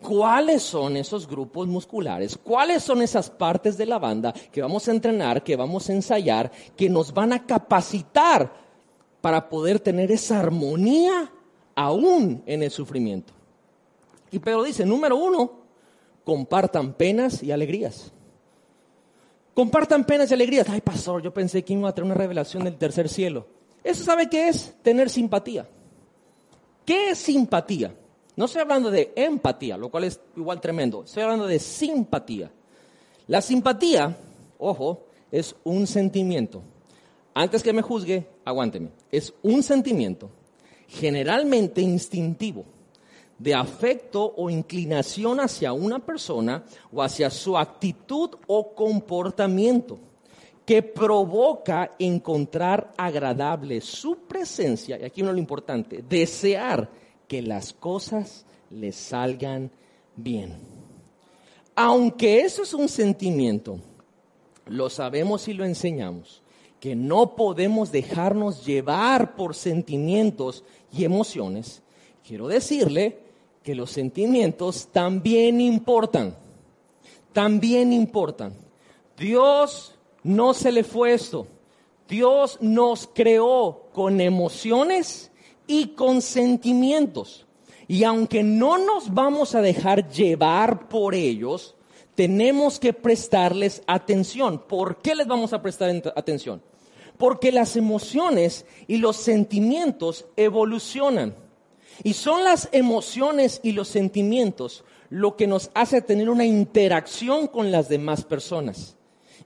[0.00, 2.36] ¿Cuáles son esos grupos musculares?
[2.36, 6.50] ¿Cuáles son esas partes de la banda que vamos a entrenar, que vamos a ensayar,
[6.76, 8.52] que nos van a capacitar
[9.20, 11.32] para poder tener esa armonía
[11.74, 13.32] aún en el sufrimiento?
[14.30, 15.52] Y Pedro dice, número uno,
[16.24, 18.12] compartan penas y alegrías.
[19.54, 20.68] Compartan penas y alegrías.
[20.68, 23.46] Ay, pastor, yo pensé que iba a tener una revelación del tercer cielo.
[23.84, 24.74] ¿Eso sabe qué es?
[24.82, 25.68] Tener simpatía.
[26.84, 27.94] ¿Qué es simpatía?
[28.36, 31.04] No estoy hablando de empatía, lo cual es igual tremendo.
[31.04, 32.50] Estoy hablando de simpatía.
[33.28, 34.16] La simpatía,
[34.58, 36.62] ojo, es un sentimiento.
[37.32, 38.90] Antes que me juzgue, aguánteme.
[39.10, 40.30] Es un sentimiento
[40.88, 42.64] generalmente instintivo
[43.38, 49.98] de afecto o inclinación hacia una persona o hacia su actitud o comportamiento
[50.64, 56.88] que provoca encontrar agradable su presencia, y aquí no lo importante, desear
[57.28, 59.70] que las cosas le salgan
[60.16, 60.56] bien.
[61.74, 63.78] Aunque eso es un sentimiento,
[64.66, 66.42] lo sabemos y lo enseñamos,
[66.78, 71.82] que no podemos dejarnos llevar por sentimientos y emociones,
[72.26, 73.18] quiero decirle
[73.62, 76.36] que los sentimientos también importan,
[77.32, 78.54] también importan.
[79.16, 81.46] Dios no se le fue esto.
[82.08, 85.30] Dios nos creó con emociones
[85.66, 87.46] y con sentimientos.
[87.86, 91.74] Y aunque no nos vamos a dejar llevar por ellos,
[92.14, 94.58] tenemos que prestarles atención.
[94.58, 96.62] ¿Por qué les vamos a prestar atención?
[97.18, 101.34] Porque las emociones y los sentimientos evolucionan.
[102.02, 107.70] Y son las emociones y los sentimientos lo que nos hace tener una interacción con
[107.70, 108.96] las demás personas.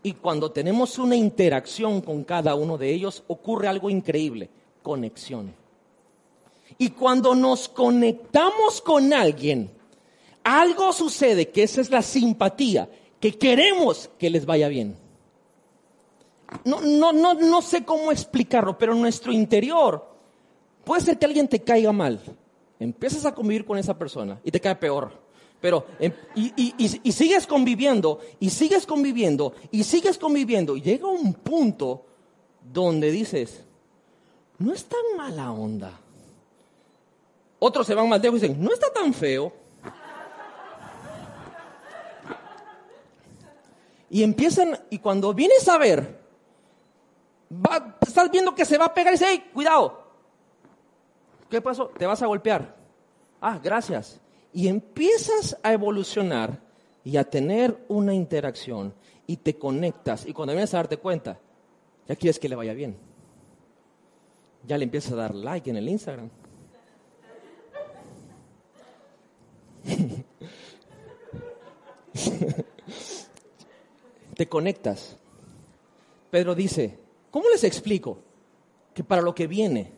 [0.02, 4.48] Y cuando tenemos una interacción con cada uno de ellos, ocurre algo increíble,
[4.82, 5.54] conexión.
[6.78, 9.70] Y cuando nos conectamos con alguien,
[10.44, 12.88] algo sucede, que esa es la simpatía,
[13.20, 14.96] que queremos que les vaya bien.
[16.64, 20.06] No, no, no, no sé cómo explicarlo, pero en nuestro interior
[20.84, 22.20] puede ser que alguien te caiga mal.
[22.78, 25.12] Empiezas a convivir con esa persona y te cae peor.
[25.60, 26.52] Pero, em, y,
[27.02, 32.04] y- sigues conviviendo, y sigues conviviendo, y sigues conviviendo, y llega un punto
[32.72, 33.64] donde dices,
[34.58, 36.00] no es tan mala onda.
[37.58, 39.52] Otros se van más lejos y dicen, no está tan feo.
[44.10, 46.18] Y empiezan, y cuando vienes a ver,
[47.52, 50.02] va- estás viendo que se va a pegar y dices, hey, cuidado.
[51.50, 51.88] ¿Qué pasó?
[51.88, 52.76] Te vas a golpear.
[53.40, 54.20] Ah, gracias.
[54.52, 56.60] Y empiezas a evolucionar
[57.04, 58.94] y a tener una interacción
[59.26, 60.26] y te conectas.
[60.26, 61.38] Y cuando vienes a darte cuenta,
[62.06, 62.96] ya quieres que le vaya bien.
[64.66, 66.30] Ya le empiezas a dar like en el Instagram.
[74.34, 75.16] te conectas.
[76.30, 76.98] Pedro dice,
[77.30, 78.18] ¿cómo les explico
[78.94, 79.92] que para lo que viene,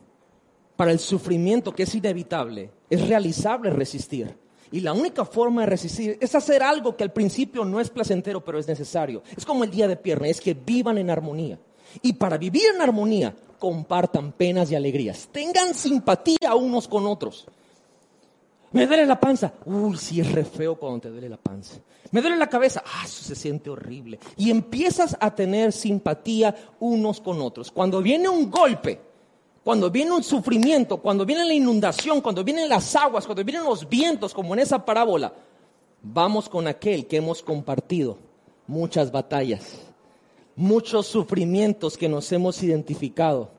[0.75, 4.35] para el sufrimiento que es inevitable, es realizable resistir?
[4.71, 8.43] Y la única forma de resistir es hacer algo que al principio no es placentero,
[8.43, 9.21] pero es necesario.
[9.35, 11.59] Es como el día de pierna, es que vivan en armonía.
[12.01, 15.27] Y para vivir en armonía, compartan penas y alegrías.
[15.31, 17.47] Tengan simpatía unos con otros.
[18.71, 19.53] Me duele la panza.
[19.65, 21.75] Uy, sí es re feo cuando te duele la panza.
[22.11, 22.83] Me duele la cabeza.
[22.85, 24.19] Ah, se siente horrible.
[24.37, 27.69] Y empiezas a tener simpatía unos con otros.
[27.71, 28.99] Cuando viene un golpe,
[29.63, 33.87] cuando viene un sufrimiento, cuando viene la inundación, cuando vienen las aguas, cuando vienen los
[33.87, 35.33] vientos, como en esa parábola,
[36.01, 38.17] vamos con aquel que hemos compartido
[38.67, 39.81] muchas batallas,
[40.55, 43.51] muchos sufrimientos que nos hemos identificado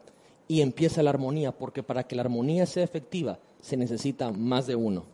[0.48, 4.76] y empieza la armonía, porque para que la armonía sea efectiva se necesita más de
[4.76, 5.04] uno.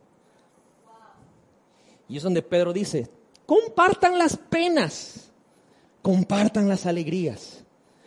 [2.08, 3.08] Y es donde Pedro dice,
[3.46, 5.30] compartan las penas,
[6.02, 7.62] compartan las alegrías.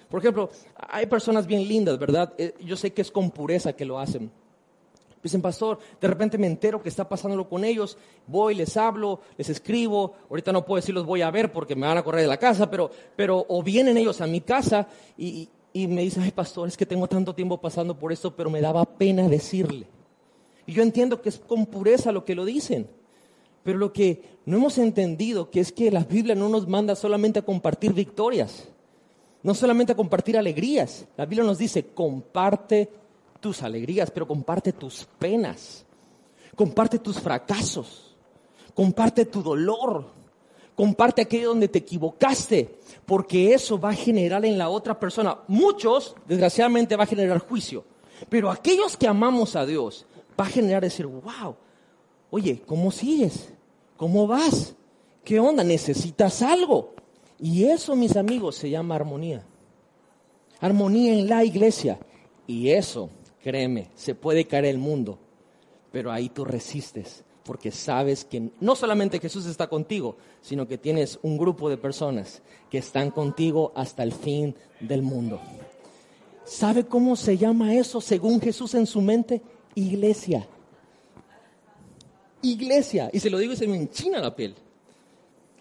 [0.10, 2.34] Por ejemplo, hay personas bien lindas, ¿verdad?
[2.38, 4.30] Eh, Yo sé que es con pureza que lo hacen.
[5.24, 9.50] Dicen, pastor, de repente me entero que está pasándolo con ellos, voy, les hablo, les
[9.50, 12.28] escribo, ahorita no puedo decir los voy a ver porque me van a correr de
[12.28, 16.32] la casa, pero, pero o vienen ellos a mi casa y, y me dicen, ay
[16.32, 19.86] pastor, es que tengo tanto tiempo pasando por esto, pero me daba pena decirle.
[20.72, 22.88] Yo entiendo que es con pureza lo que lo dicen,
[23.64, 27.40] pero lo que no hemos entendido que es que la Biblia no nos manda solamente
[27.40, 28.68] a compartir victorias,
[29.44, 31.06] no solamente a compartir alegrías.
[31.18, 32.90] La Biblia nos dice, comparte
[33.40, 35.86] tus alegrías, pero comparte tus penas,
[36.56, 38.16] comparte tus fracasos,
[38.74, 40.06] comparte tu dolor,
[40.76, 46.16] comparte aquello donde te equivocaste, porque eso va a generar en la otra persona, muchos,
[46.28, 47.84] desgraciadamente, va a generar juicio,
[48.30, 50.06] pero aquellos que amamos a Dios,
[50.42, 51.56] va a generar decir, wow,
[52.32, 53.54] oye, ¿cómo sigues?
[53.96, 54.76] ¿Cómo vas?
[55.24, 55.64] ¿Qué onda?
[55.64, 56.96] ¿Necesitas algo?
[57.40, 59.46] Y eso, mis amigos, se llama armonía.
[60.60, 62.00] Armonía en la iglesia.
[62.48, 63.10] Y eso,
[63.44, 65.20] créeme, se puede caer el mundo,
[65.92, 71.20] pero ahí tú resistes, porque sabes que no solamente Jesús está contigo, sino que tienes
[71.22, 75.40] un grupo de personas que están contigo hasta el fin del mundo.
[76.46, 79.42] ¿Sabe cómo se llama eso según Jesús en su mente?
[79.76, 80.48] Iglesia.
[82.42, 83.10] Iglesia.
[83.14, 84.56] Y se lo digo y se me enchina la piel.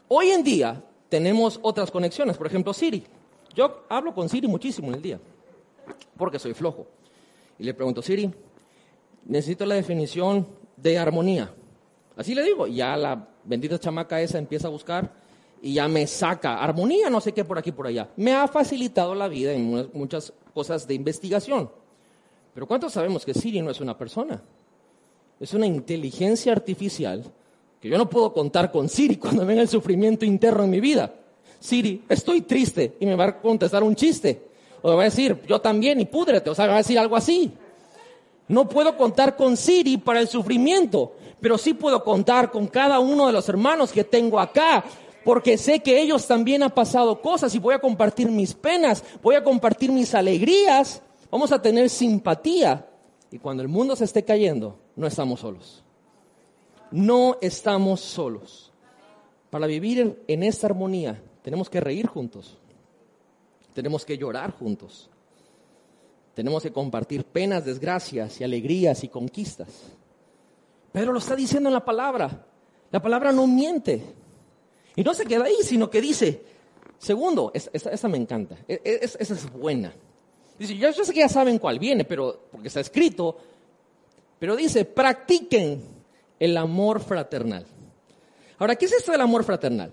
[0.09, 3.05] Hoy en día tenemos otras conexiones, por ejemplo Siri.
[3.55, 5.21] Yo hablo con Siri muchísimo en el día,
[6.17, 6.87] porque soy flojo.
[7.59, 8.31] Y le pregunto, Siri,
[9.27, 10.47] necesito la definición
[10.77, 11.53] de armonía.
[12.17, 15.13] Así le digo, ya la bendita chamaca esa empieza a buscar
[15.63, 18.09] y ya me saca armonía, no sé qué por aquí por allá.
[18.17, 21.71] Me ha facilitado la vida en mu- muchas cosas de investigación.
[22.55, 24.42] Pero ¿cuántos sabemos que Siri no es una persona?
[25.38, 27.24] Es una inteligencia artificial
[27.80, 31.14] que yo no puedo contar con Siri cuando venga el sufrimiento interno en mi vida.
[31.59, 34.51] Siri, estoy triste y me va a contestar un chiste.
[34.82, 36.98] O me va a decir, yo también y púdrete, o sea, me va a decir
[36.98, 37.53] algo así.
[38.48, 43.26] No puedo contar con Siri para el sufrimiento, pero sí puedo contar con cada uno
[43.26, 44.84] de los hermanos que tengo acá,
[45.24, 49.36] porque sé que ellos también han pasado cosas y voy a compartir mis penas, voy
[49.36, 52.87] a compartir mis alegrías, vamos a tener simpatía.
[53.31, 55.85] Y cuando el mundo se esté cayendo, no estamos solos.
[56.91, 58.72] No estamos solos.
[59.51, 62.59] Para vivir en esta armonía, tenemos que reír juntos.
[63.74, 65.09] Tenemos que llorar juntos.
[66.35, 69.68] Tenemos que compartir penas, desgracias y alegrías y conquistas.
[70.93, 72.47] Pedro lo está diciendo en la palabra.
[72.91, 74.03] La palabra no miente.
[74.97, 76.43] Y no se queda ahí, sino que dice,
[76.99, 79.93] segundo, esa, me encanta, e- e- esa es buena.
[80.61, 83.35] Dice, yo, sé que ya saben cuál viene, pero porque está escrito,
[84.39, 85.81] Pero dice, practiquen
[86.39, 87.65] el amor fraternal.
[88.59, 89.91] Ahora, ¿qué es esto del amor fraternal?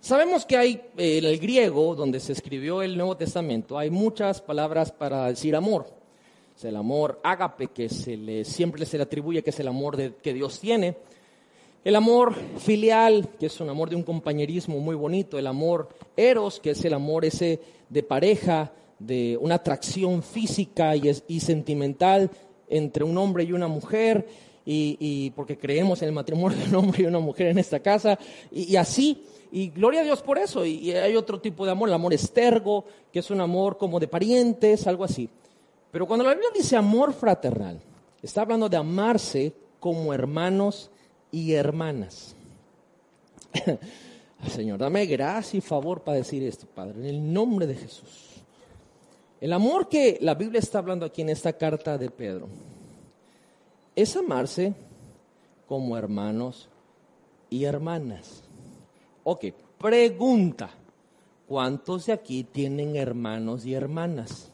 [0.00, 4.40] Sabemos que hay, eh, en el griego, donde se escribió el Nuevo Testamento, hay muchas
[4.40, 5.86] palabras para decir amor.
[6.56, 9.96] Es el amor ágape, que se le, siempre se le atribuye que es el amor
[9.96, 10.96] de, que Dios tiene.
[11.84, 15.38] El amor filial, que es un amor de un compañerismo muy bonito.
[15.38, 21.10] El amor eros, que es el amor ese de pareja, de una atracción física y,
[21.28, 22.30] y sentimental
[22.68, 24.26] entre un hombre y una mujer.
[24.68, 28.18] Y, porque creemos en el matrimonio de un hombre y una mujer en esta casa.
[28.50, 30.64] y así y gloria a Dios por eso.
[30.64, 34.08] Y, hay otro tipo de amor, el amor estergo, que es un amor como de
[34.08, 35.28] parientes, algo así.
[35.90, 37.80] Pero cuando la Biblia dice amor fraternal,
[38.22, 40.90] está hablando de amarse como hermanos
[41.30, 42.34] y hermanas.
[44.48, 48.25] Señor, dame gracia y favor para decir esto, Padre, en el nombre de Jesús.
[49.40, 52.48] El amor que la Biblia está hablando aquí en esta carta de Pedro
[53.94, 54.74] es amarse
[55.66, 56.68] como hermanos
[57.50, 58.44] y hermanas.
[59.24, 59.46] Ok,
[59.78, 60.70] pregunta.
[61.46, 64.50] ¿Cuántos de aquí tienen hermanos y hermanas?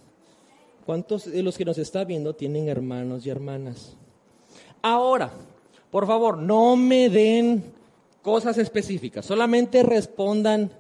[0.85, 3.97] ¿Cuántos de los que nos está viendo tienen hermanos y hermanas?
[4.83, 5.31] Ahora,
[5.91, 7.73] por favor, no me den
[8.21, 10.71] cosas específicas, solamente respondan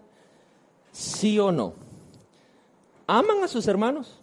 [0.90, 1.81] sí o no.
[3.06, 4.18] ¿Aman a sus hermanos?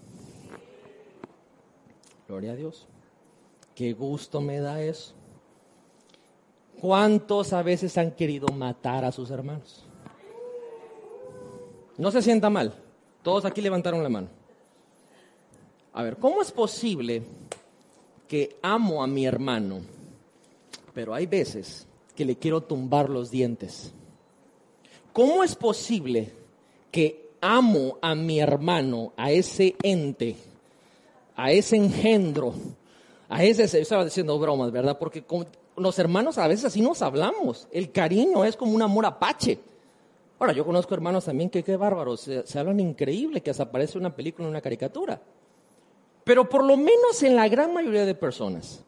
[2.28, 2.88] Gloria a Dios.
[3.76, 5.14] Qué gusto me da eso.
[6.80, 9.84] ¿Cuántos a veces han querido matar a sus hermanos?
[11.98, 12.74] No se sienta mal.
[13.24, 14.30] Todos aquí levantaron la mano.
[15.94, 17.24] A ver, ¿cómo es posible
[18.28, 19.82] que amo a mi hermano,
[20.94, 23.92] pero hay veces que le quiero tumbar los dientes?
[25.12, 26.32] ¿Cómo es posible
[26.92, 30.36] que amo a mi hermano, a ese ente,
[31.36, 32.54] a ese engendro,
[33.28, 34.98] a ese, estaba diciendo bromas, ¿verdad?
[34.98, 35.24] Porque
[35.78, 37.68] los hermanos a veces así nos hablamos.
[37.72, 39.60] El cariño es como un amor apache.
[40.40, 44.16] Ahora, yo conozco hermanos también que qué bárbaros, se, hablan increíble, que hasta aparece una
[44.16, 45.22] película, una caricatura.
[46.24, 48.84] Pero por lo menos en la gran mayoría de personas,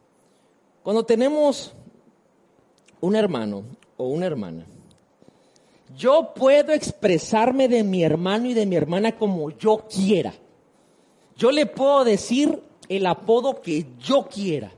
[0.82, 1.74] cuando tenemos
[3.00, 3.64] un hermano
[3.96, 4.64] o una hermana,
[5.94, 10.32] yo puedo expresarme de mi hermano y de mi hermana como yo quiera.
[11.36, 14.72] Yo le puedo decir el apodo que yo quiera.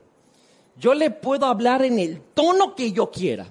[0.77, 3.47] Yo le puedo hablar en el tono que yo quiera.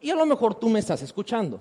[0.00, 1.60] Y a lo mejor tú me estás escuchando.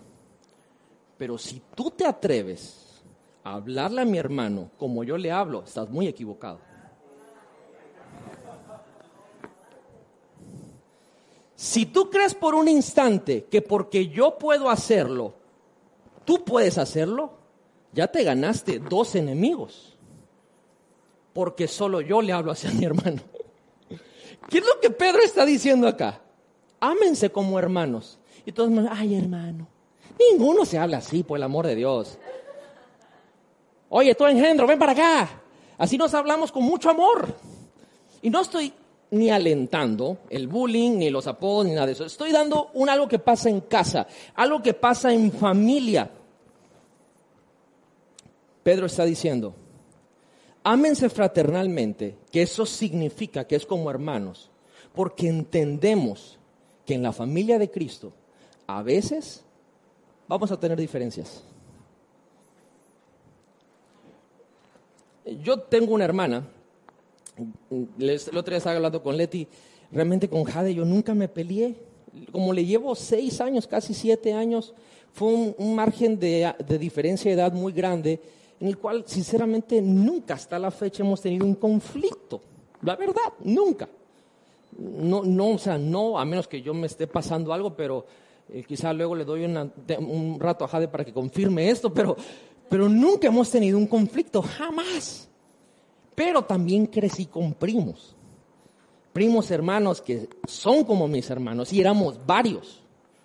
[1.18, 3.02] Pero si tú te atreves
[3.44, 6.60] a hablarle a mi hermano como yo le hablo, estás muy equivocado.
[11.56, 15.36] Si tú crees por un instante que porque yo puedo hacerlo,
[16.26, 17.34] tú puedes hacerlo,
[17.92, 19.96] ya te ganaste dos enemigos.
[21.34, 23.22] Porque solo yo le hablo hacia mi hermano.
[24.50, 26.22] ¿Qué es lo que Pedro está diciendo acá?
[26.80, 28.20] Ámense como hermanos.
[28.46, 29.68] Y todos ay hermano,
[30.20, 32.18] ninguno se habla así, por el amor de Dios.
[33.90, 35.42] Oye, tú engendro, ven para acá.
[35.78, 37.34] Así nos hablamos con mucho amor.
[38.22, 38.74] Y no estoy
[39.14, 42.06] ni alentando el bullying, ni los apodos, ni nada de eso.
[42.06, 46.10] Estoy dando un algo que pasa en casa, algo que pasa en familia.
[48.64, 49.54] Pedro está diciendo,
[50.64, 54.50] ámense fraternalmente, que eso significa que es como hermanos,
[54.96, 56.40] porque entendemos
[56.84, 58.14] que en la familia de Cristo
[58.66, 59.44] a veces
[60.28, 61.44] vamos a tener diferencias.
[65.44, 66.48] Yo tengo una hermana,
[68.00, 69.48] el otro día estaba hablando con Leti,
[69.92, 71.76] realmente con Jade yo nunca me peleé,
[72.32, 74.74] como le llevo seis años, casi siete años,
[75.12, 78.20] fue un, margen de, de diferencia de edad muy grande
[78.60, 82.42] en el cual sinceramente nunca hasta la fecha hemos tenido un conflicto.
[82.82, 83.90] La verdad, nunca.
[84.78, 88.06] No, no, o sea, no, a menos que yo me esté pasando algo, pero
[88.50, 92.16] eh, quizá luego le doy un rato a Jade para que confirme esto, pero,
[92.70, 95.30] pero nunca hemos tenido un conflicto, jamás.
[96.16, 98.16] Pero también crecí con primos,
[99.14, 102.82] primos hermanos que son como mis hermanos y éramos varios.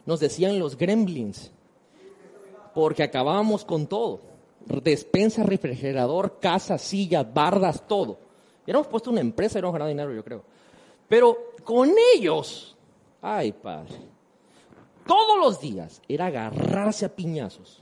[0.07, 1.51] Nos decían los gremlins,
[2.75, 4.29] porque acabábamos con todo
[4.69, 8.19] despensa, refrigerador, casa, sillas, bardas, todo.
[8.65, 10.43] Hubiéramos puesto una empresa y hubiéramos ganado dinero, yo creo.
[11.09, 12.77] Pero con ellos,
[13.23, 13.97] ay padre,
[15.07, 17.78] todos los días era agarrarse a piñazos.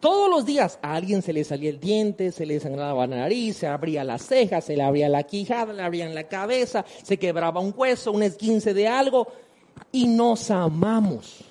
[0.00, 3.58] Todos los días a alguien se le salía el diente, se le sangraba la nariz,
[3.58, 7.60] se abría las cejas, se le abría la quijada, le abrían la cabeza, se quebraba
[7.60, 9.28] un hueso, un esguince de algo.
[9.92, 11.44] Y nos amamos.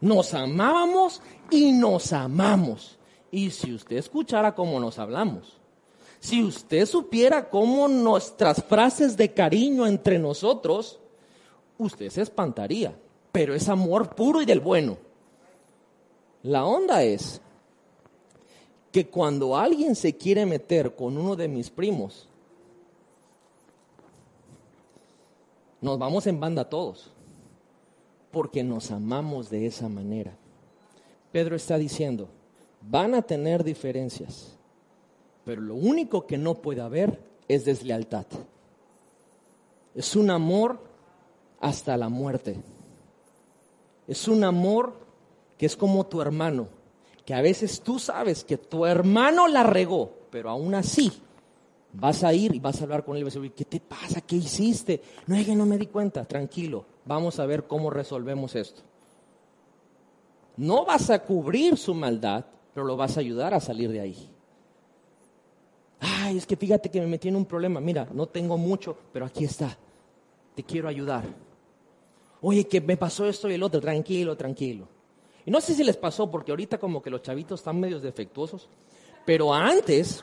[0.00, 1.20] Nos amábamos
[1.50, 2.98] y nos amamos.
[3.30, 5.58] Y si usted escuchara cómo nos hablamos,
[6.18, 11.00] Si usted supiera cómo nuestras frases de cariño entre nosotros,
[11.78, 12.96] usted se espantaría,
[13.32, 14.98] pero es amor puro y del bueno.
[16.44, 17.41] La onda es
[18.92, 22.28] que cuando alguien se quiere meter con uno de mis primos,
[25.80, 27.10] nos vamos en banda todos,
[28.30, 30.36] porque nos amamos de esa manera.
[31.32, 32.28] Pedro está diciendo,
[32.82, 34.54] van a tener diferencias,
[35.44, 37.18] pero lo único que no puede haber
[37.48, 38.26] es deslealtad.
[39.94, 40.78] Es un amor
[41.60, 42.56] hasta la muerte.
[44.06, 44.94] Es un amor
[45.56, 46.68] que es como tu hermano,
[47.24, 51.12] que a veces tú sabes que tu hermano la regó, pero aún así
[51.92, 53.80] vas a ir y vas a hablar con él y vas a decir, ¿qué te
[53.80, 54.20] pasa?
[54.20, 55.02] ¿Qué hiciste?
[55.26, 58.82] No es que no me di cuenta, tranquilo, vamos a ver cómo resolvemos esto.
[60.56, 62.44] No vas a cubrir su maldad,
[62.74, 64.28] pero lo vas a ayudar a salir de ahí.
[66.00, 67.80] Ay, es que fíjate que me metí en un problema.
[67.80, 69.76] Mira, no tengo mucho, pero aquí está.
[70.54, 71.24] Te quiero ayudar.
[72.40, 73.80] Oye, que me pasó esto y el otro.
[73.80, 74.88] Tranquilo, tranquilo.
[75.44, 78.68] Y no sé si les pasó, porque ahorita como que los chavitos están medios defectuosos,
[79.24, 80.22] pero antes,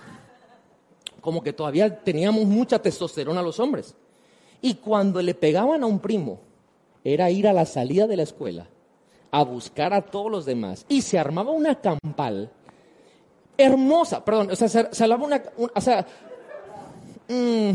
[1.21, 3.95] como que todavía teníamos mucha testosterona a los hombres.
[4.61, 6.39] Y cuando le pegaban a un primo,
[7.03, 8.67] era ir a la salida de la escuela
[9.31, 10.85] a buscar a todos los demás.
[10.89, 12.51] Y se armaba una campal
[13.57, 15.43] hermosa, perdón, o sea, se, se armaba una,
[15.75, 16.05] o sea,
[17.27, 17.71] mm,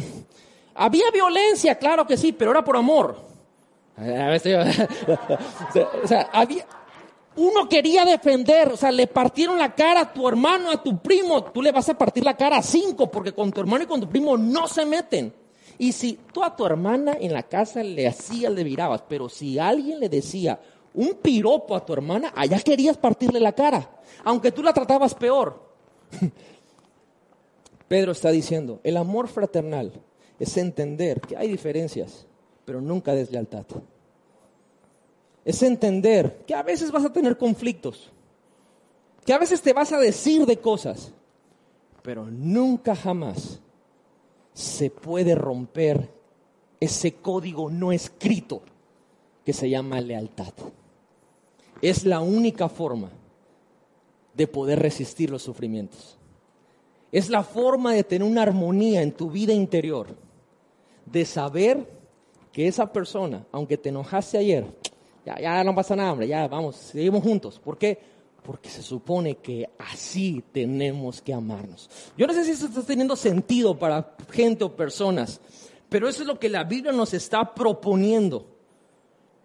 [0.74, 3.16] había violencia, claro que sí, pero era por amor.
[3.96, 4.38] o
[6.08, 6.66] sea, había,
[7.36, 11.42] uno quería defender, o sea, le partieron la cara a tu hermano, a tu primo,
[11.44, 14.00] tú le vas a partir la cara a cinco, porque con tu hermano y con
[14.00, 15.32] tu primo no se meten.
[15.76, 19.58] Y si tú a tu hermana en la casa le hacías, le virabas, pero si
[19.58, 20.60] alguien le decía
[20.94, 23.90] un piropo a tu hermana, allá querías partirle la cara,
[24.22, 25.60] aunque tú la tratabas peor.
[27.88, 29.92] Pedro está diciendo, el amor fraternal
[30.38, 32.26] es entender que hay diferencias,
[32.64, 33.66] pero nunca deslealtad
[35.44, 38.10] es entender que a veces vas a tener conflictos,
[39.24, 41.12] que a veces te vas a decir de cosas,
[42.02, 43.60] pero nunca jamás
[44.52, 46.10] se puede romper
[46.80, 48.62] ese código no escrito
[49.44, 50.52] que se llama lealtad.
[51.82, 53.10] Es la única forma
[54.34, 56.18] de poder resistir los sufrimientos.
[57.12, 60.08] Es la forma de tener una armonía en tu vida interior,
[61.06, 61.88] de saber
[62.52, 64.66] que esa persona, aunque te enojaste ayer,
[65.24, 67.58] ya, ya no pasa nada, hombre, ya vamos, seguimos juntos.
[67.58, 67.98] ¿Por qué?
[68.42, 71.88] Porque se supone que así tenemos que amarnos.
[72.16, 75.40] Yo no sé si eso está teniendo sentido para gente o personas,
[75.88, 78.54] pero eso es lo que la Biblia nos está proponiendo.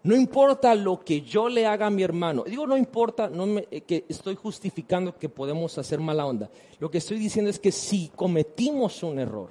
[0.02, 2.44] No importa lo que yo le haga a mi hermano.
[2.44, 6.50] Digo, no importa no me, eh, que estoy justificando que podemos hacer mala onda.
[6.78, 9.50] Lo que estoy diciendo es que si cometimos un error,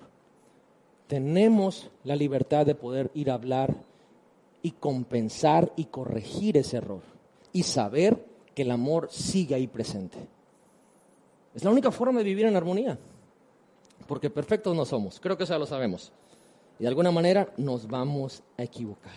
[1.05, 3.75] tenemos la libertad de poder ir a hablar
[4.61, 7.01] y compensar y corregir ese error
[7.53, 10.17] y saber que el amor sigue ahí presente.
[11.53, 12.97] Es la única forma de vivir en armonía,
[14.07, 16.11] porque perfectos no somos, creo que eso ya lo sabemos.
[16.77, 19.13] Y de alguna manera nos vamos a equivocar.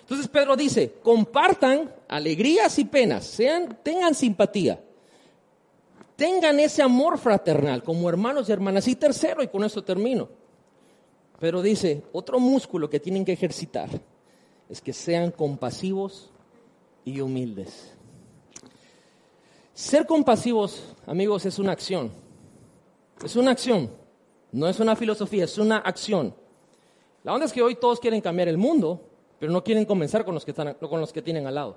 [0.00, 4.80] Entonces Pedro dice, compartan alegrías y penas, sean, tengan simpatía,
[6.16, 8.88] tengan ese amor fraternal como hermanos y hermanas.
[8.88, 10.28] Y tercero, y con esto termino,
[11.38, 13.88] Pedro dice, otro músculo que tienen que ejercitar
[14.70, 16.30] es que sean compasivos
[17.04, 17.92] y humildes.
[19.74, 22.12] Ser compasivos, amigos, es una acción.
[23.24, 23.90] Es una acción.
[24.52, 26.34] No es una filosofía, es una acción.
[27.24, 29.00] La onda es que hoy todos quieren cambiar el mundo,
[29.40, 31.76] pero no quieren comenzar con los que, están, con los que tienen al lado.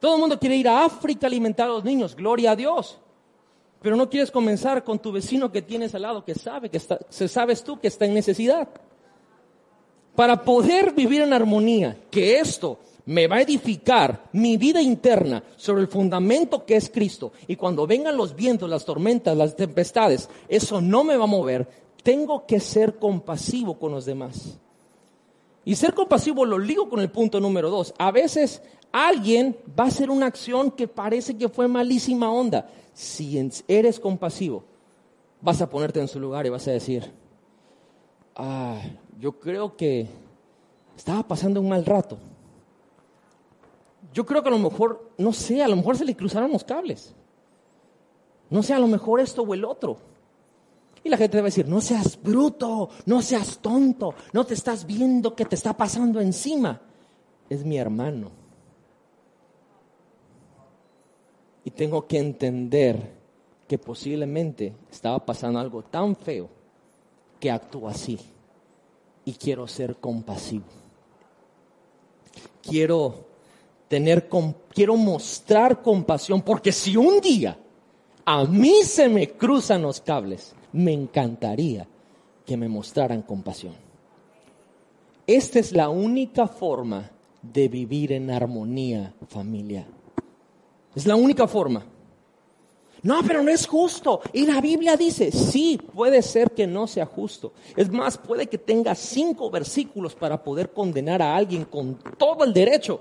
[0.00, 2.98] Todo el mundo quiere ir a África a alimentar a los niños, gloria a Dios.
[3.80, 7.28] Pero no quieres comenzar con tu vecino que tienes al lado, que sabe que se
[7.28, 8.68] sabes tú que está en necesidad
[10.14, 15.82] para poder vivir en armonía, que esto me va a edificar mi vida interna sobre
[15.82, 17.32] el fundamento que es Cristo.
[17.48, 21.68] Y cuando vengan los vientos, las tormentas, las tempestades, eso no me va a mover.
[22.02, 24.58] Tengo que ser compasivo con los demás.
[25.64, 27.94] Y ser compasivo lo ligo con el punto número dos.
[27.98, 32.70] A veces alguien va a hacer una acción que parece que fue malísima onda.
[32.94, 34.64] Si eres compasivo,
[35.40, 37.10] vas a ponerte en su lugar y vas a decir,
[38.36, 38.80] ah,
[39.20, 40.08] yo creo que
[40.96, 42.18] estaba pasando un mal rato.
[44.14, 46.64] Yo creo que a lo mejor, no sé, a lo mejor se le cruzaron los
[46.64, 47.14] cables.
[48.48, 49.98] No sé, a lo mejor esto o el otro.
[51.04, 55.36] Y la gente debe decir, no seas bruto, no seas tonto, no te estás viendo
[55.36, 56.80] que te está pasando encima.
[57.48, 58.30] Es mi hermano.
[61.62, 63.20] Y tengo que entender
[63.68, 66.48] que posiblemente estaba pasando algo tan feo
[67.38, 68.18] que actuó así.
[69.24, 70.64] Y quiero ser compasivo.
[72.62, 73.26] Quiero
[73.88, 74.28] tener,
[74.72, 77.58] quiero mostrar compasión, porque si un día
[78.24, 81.86] a mí se me cruzan los cables, me encantaría
[82.46, 83.74] que me mostraran compasión.
[85.26, 87.10] Esta es la única forma
[87.42, 89.86] de vivir en armonía familiar.
[90.94, 91.84] Es la única forma.
[93.02, 94.20] No, pero no es justo.
[94.32, 97.52] Y la Biblia dice, sí, puede ser que no sea justo.
[97.76, 102.52] Es más, puede que tenga cinco versículos para poder condenar a alguien con todo el
[102.52, 103.00] derecho.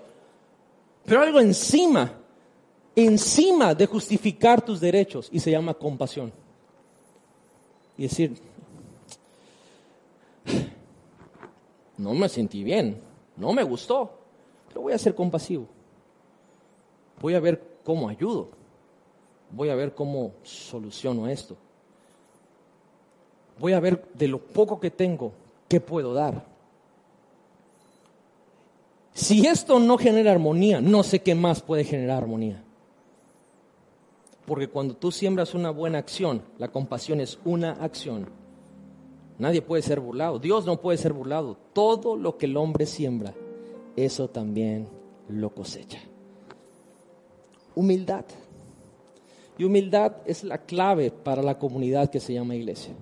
[1.06, 2.14] Pero algo encima,
[2.95, 6.32] encima de justificar tus derechos y se llama compasión.
[7.97, 8.38] Y decir,
[11.97, 13.02] no me sentí bien,
[13.36, 14.12] no me gustó,
[14.70, 15.68] pero voy a ser compasivo.
[17.20, 18.59] Voy a ver cómo ayudo
[19.52, 21.56] voy a ver cómo soluciono esto.
[23.60, 25.34] Voy a ver de lo poco que tengo,
[25.68, 26.45] qué puedo dar.
[29.14, 32.64] Si esto no genera armonía, no sé qué más puede generar armonía.
[34.45, 38.28] Porque cuando tú siembras una buena acción, la compasión es una acción.
[39.38, 40.39] Nadie puede ser burlado.
[40.39, 41.58] Dios no puede ser burlado.
[41.74, 43.34] Todo lo que el hombre siembra,
[43.95, 44.88] eso también
[45.28, 46.00] lo cosecha.
[47.76, 48.26] Humildad.
[49.60, 52.93] Y humildad es la clave para la comunidad que se llama iglesia.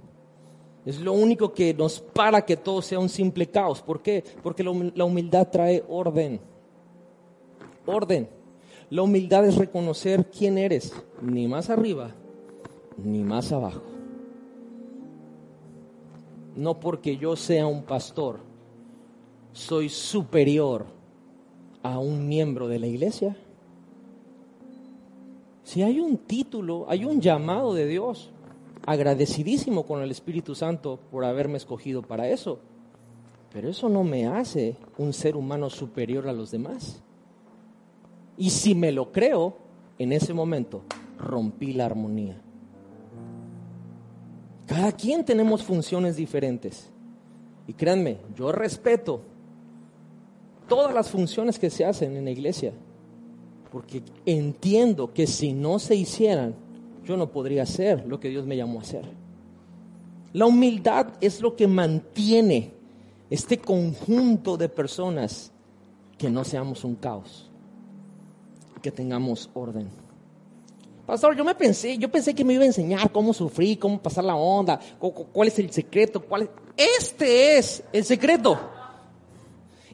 [0.87, 3.79] Es lo único que nos para que todo sea un simple caos.
[3.79, 4.23] ¿Por qué?
[4.41, 6.39] Porque la humildad trae orden.
[7.85, 8.27] Orden.
[8.89, 12.15] La humildad es reconocer quién eres, ni más arriba,
[12.97, 13.83] ni más abajo.
[16.55, 18.39] No porque yo sea un pastor,
[19.53, 20.87] soy superior
[21.83, 23.37] a un miembro de la iglesia.
[25.67, 28.29] Si hay un título, hay un llamado de Dios,
[28.85, 32.59] agradecidísimo con el Espíritu Santo por haberme escogido para eso.
[33.51, 37.01] Pero eso no me hace un ser humano superior a los demás.
[38.37, 39.57] Y si me lo creo,
[39.99, 40.83] en ese momento
[41.19, 42.41] rompí la armonía.
[44.67, 46.89] Cada quien tenemos funciones diferentes.
[47.67, 49.19] Y créanme, yo respeto
[50.69, 52.71] todas las funciones que se hacen en la iglesia
[53.77, 56.55] porque entiendo que si no se hicieran,
[57.05, 59.05] yo no podría hacer lo que Dios me llamó a hacer.
[60.33, 62.71] La humildad es lo que mantiene
[63.29, 65.51] este conjunto de personas
[66.17, 67.51] que no seamos un caos,
[68.81, 69.89] que tengamos orden.
[71.05, 74.23] Pastor, yo me pensé, yo pensé que me iba a enseñar cómo sufrir, cómo pasar
[74.23, 74.79] la onda,
[75.31, 76.49] cuál es el secreto, cuál es...
[76.99, 78.59] Este es el secreto.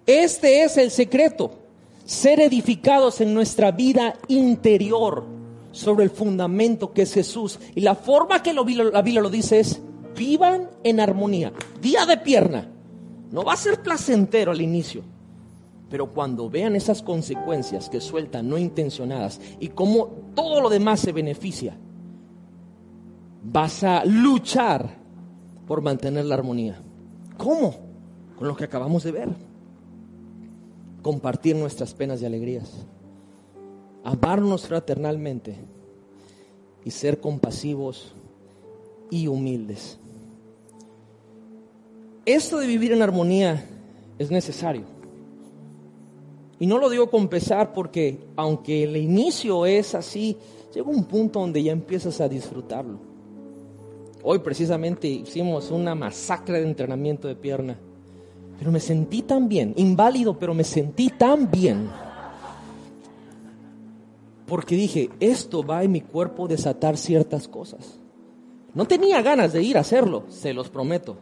[0.05, 1.62] Este es el secreto
[2.05, 5.25] ser edificados en nuestra vida interior
[5.71, 7.59] sobre el fundamento que es Jesús.
[7.75, 9.81] Y la forma que la Biblia lo dice es,
[10.15, 11.53] vivan en armonía.
[11.81, 12.69] Día de pierna.
[13.31, 15.01] No va a ser placentero al inicio,
[15.89, 21.11] pero cuando vean esas consecuencias que sueltan no intencionadas y cómo todo lo demás se
[21.11, 21.75] beneficia,
[23.43, 24.97] vas a luchar
[25.65, 26.79] por mantener la armonía.
[27.37, 27.73] ¿Cómo?
[28.37, 29.52] Con lo que acabamos de ver
[31.03, 32.71] compartir nuestras penas y alegrías,
[34.03, 35.57] amarnos fraternalmente
[36.83, 38.13] y ser compasivos
[39.11, 39.99] y humildes.
[42.25, 43.63] Esto de vivir en armonía
[44.17, 44.85] es necesario.
[46.57, 50.37] Y no lo digo con pesar porque aunque el inicio es así,
[50.73, 52.97] llega un punto donde ya empiezas a disfrutarlo.
[54.23, 57.77] Hoy precisamente hicimos una masacre de entrenamiento de pierna
[58.57, 61.89] pero me sentí tan bien, inválido, pero me sentí tan bien.
[64.45, 67.99] Porque dije, esto va en mi cuerpo desatar ciertas cosas.
[68.73, 71.17] No tenía ganas de ir a hacerlo, se los prometo.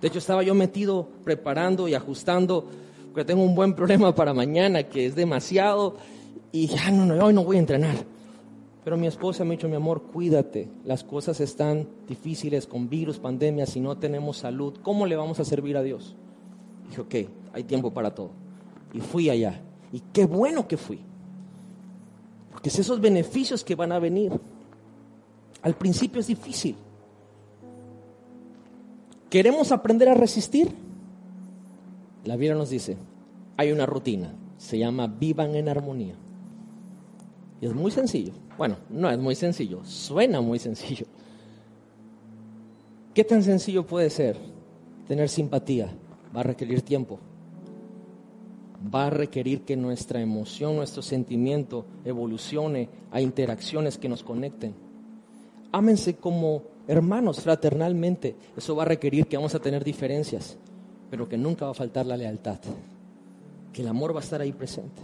[0.00, 2.66] De hecho, estaba yo metido preparando y ajustando,
[3.12, 5.96] porque tengo un buen problema para mañana, que es demasiado,
[6.52, 7.96] y ya no, no, hoy no voy a entrenar.
[8.84, 13.18] Pero mi esposa me ha dicho, mi amor, cuídate, las cosas están difíciles con virus,
[13.18, 16.14] pandemia, si no tenemos salud, ¿cómo le vamos a servir a Dios?
[16.88, 17.14] Dije, ok,
[17.52, 18.30] hay tiempo para todo.
[18.92, 19.60] Y fui allá.
[19.92, 21.00] Y qué bueno que fui.
[22.50, 24.32] Porque es esos beneficios que van a venir.
[25.62, 26.76] Al principio es difícil.
[29.30, 30.70] ¿Queremos aprender a resistir?
[32.24, 32.96] La Biblia nos dice,
[33.56, 36.14] hay una rutina, se llama vivan en armonía.
[37.60, 38.32] Y es muy sencillo.
[38.56, 41.06] Bueno, no es muy sencillo, suena muy sencillo.
[43.14, 44.36] ¿Qué tan sencillo puede ser
[45.08, 45.90] tener simpatía
[46.36, 47.18] va a requerir tiempo.
[48.94, 54.74] Va a requerir que nuestra emoción, nuestro sentimiento evolucione a interacciones que nos conecten.
[55.72, 58.36] ámense como hermanos fraternalmente.
[58.56, 60.56] Eso va a requerir que vamos a tener diferencias,
[61.10, 62.58] pero que nunca va a faltar la lealtad,
[63.72, 65.02] que el amor va a estar ahí presente.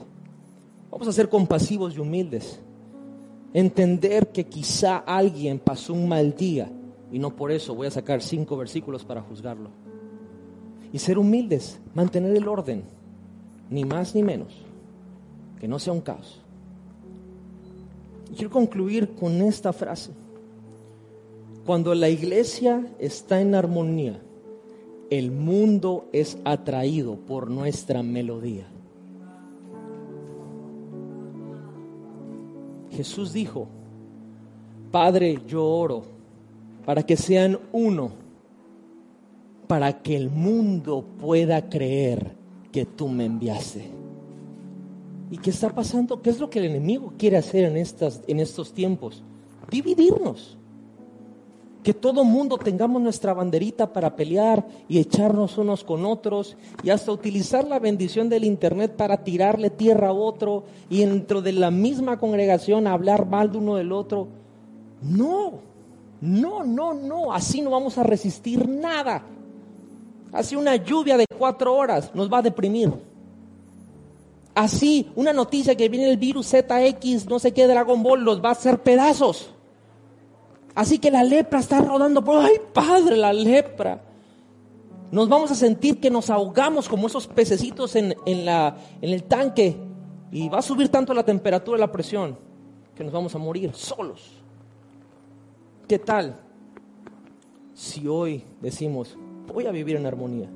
[0.91, 2.61] Vamos a ser compasivos y humildes.
[3.55, 6.71] Entender que quizá alguien pasó un mal día
[7.11, 9.82] y no por eso voy a sacar cinco versículos para juzgarlo.
[10.93, 12.83] Y ser humildes, mantener el orden,
[13.71, 14.53] ni más ni menos,
[15.59, 16.41] que no sea un caos.
[18.35, 20.11] Quiero concluir con esta frase.
[21.67, 24.21] Cuando la iglesia está en armonía,
[25.11, 28.67] el mundo es atraído por nuestra melodía.
[32.91, 33.69] Jesús dijo,
[34.91, 36.03] Padre, yo oro
[36.85, 38.13] para que sean uno,
[39.73, 42.37] para que el mundo pueda creer
[42.71, 43.89] que tú me enviaste.
[45.31, 46.21] ¿Y qué está pasando?
[46.21, 49.23] ¿Qué es lo que el enemigo quiere hacer en, estas, en estos tiempos?
[49.71, 50.59] Dividirnos.
[51.83, 57.11] Que todo mundo tengamos nuestra banderita para pelear y echarnos unos con otros y hasta
[57.11, 62.19] utilizar la bendición del Internet para tirarle tierra a otro y dentro de la misma
[62.19, 64.29] congregación hablar mal de uno del otro.
[65.01, 65.61] No,
[66.21, 69.25] no, no, no, así no vamos a resistir nada.
[70.33, 72.91] Así una lluvia de cuatro horas nos va a deprimir.
[74.55, 78.51] Así una noticia que viene el virus ZX, no sé qué, Dragon Ball, los va
[78.51, 79.51] a hacer pedazos.
[80.75, 84.03] Así que la lepra está rodando por, ay padre, la lepra.
[85.11, 88.15] Nos vamos a sentir que nos ahogamos como esos pececitos en,
[88.47, 89.77] la, en el tanque
[90.31, 92.39] y va a subir tanto la temperatura y la presión
[92.95, 94.31] que nos vamos a morir solos.
[95.87, 96.41] ¿Qué tal
[97.75, 99.19] si hoy decimos,
[99.53, 100.49] voy a vivir en armonía?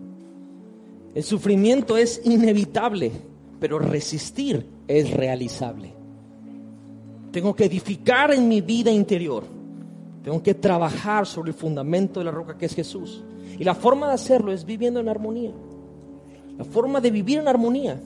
[1.15, 3.13] El sufrimiento es inevitable,
[3.61, 5.95] pero resistir es realizable.
[7.31, 9.57] Tengo que edificar en mi vida interior
[10.27, 13.23] tengo que trabajar sobre el fundamento de la roca que es Jesús.
[13.61, 15.53] Y la forma de hacerlo es viviendo en armonía.
[16.59, 18.01] La forma de vivir en armonía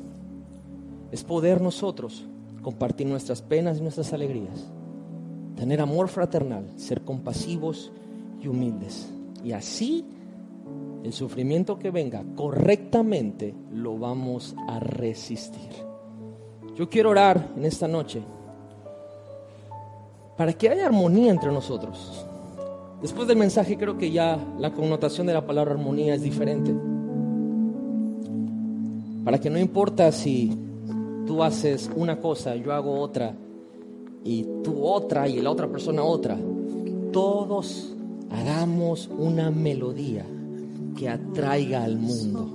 [1.10, 2.26] es poder nosotros
[2.60, 4.70] compartir nuestras penas y nuestras alegrías.
[5.56, 7.90] Tener amor fraternal, ser compasivos
[8.42, 9.10] y humildes.
[9.42, 10.04] Y así
[11.04, 15.70] el sufrimiento que venga correctamente lo vamos a resistir.
[16.76, 18.22] Yo quiero orar en esta noche
[20.36, 22.26] para que haya armonía entre nosotros.
[23.02, 26.74] Después del mensaje creo que ya la connotación de la palabra armonía es diferente.
[29.24, 30.56] Para que no importa si
[31.26, 33.34] tú haces una cosa, yo hago otra,
[34.24, 36.38] y tú otra, y la otra persona otra,
[37.12, 37.94] todos
[38.30, 40.26] hagamos una melodía
[41.00, 42.46] que atraiga al mundo.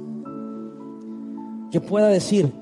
[1.71, 2.53] Que pueda decir,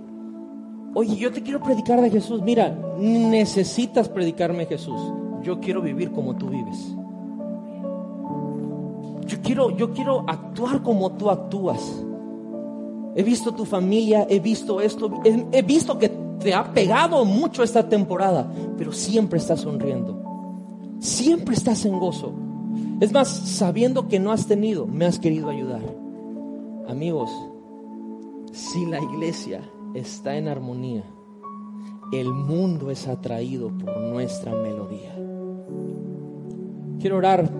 [0.96, 2.42] Oye, yo te quiero predicar de Jesús.
[2.42, 5.02] Mira, necesitas predicarme Jesús.
[5.42, 6.78] Yo quiero vivir como tú vives.
[9.26, 11.82] Yo quiero, yo quiero actuar como tú actúas.
[13.16, 16.10] He visto tu familia, he visto esto, he, he visto que
[16.40, 20.22] te ha pegado mucho esta temporada, pero siempre estás sonriendo.
[21.00, 22.43] Siempre estás en gozo.
[23.04, 25.82] Es más, sabiendo que no has tenido, me has querido ayudar.
[26.88, 27.30] Amigos,
[28.54, 29.60] si la iglesia
[29.94, 31.04] está en armonía,
[32.14, 35.14] el mundo es atraído por nuestra melodía.
[37.02, 37.52] Quiero orar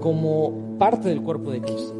[0.00, 1.94] como parte del cuerpo de Cristo,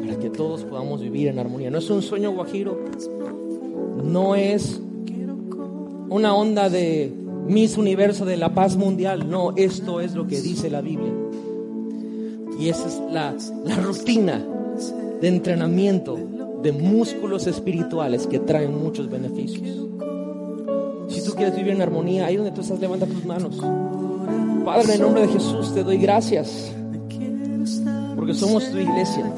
[0.00, 1.70] para que todos podamos vivir en armonía.
[1.70, 2.78] No es un sueño guajiro,
[4.02, 4.80] no es
[6.08, 10.70] una onda de Miss Universo de la paz mundial, no, esto es lo que dice
[10.70, 11.12] la Biblia.
[12.58, 13.34] Y esa es la,
[13.64, 14.44] la rutina
[15.20, 16.18] de entrenamiento
[16.62, 19.86] de músculos espirituales que traen muchos beneficios.
[21.08, 23.60] Si tú quieres vivir en armonía, ahí donde tú estás, levanta tus manos.
[24.64, 26.72] Padre, en nombre de Jesús te doy gracias
[28.24, 29.30] porque somos tu iglesia.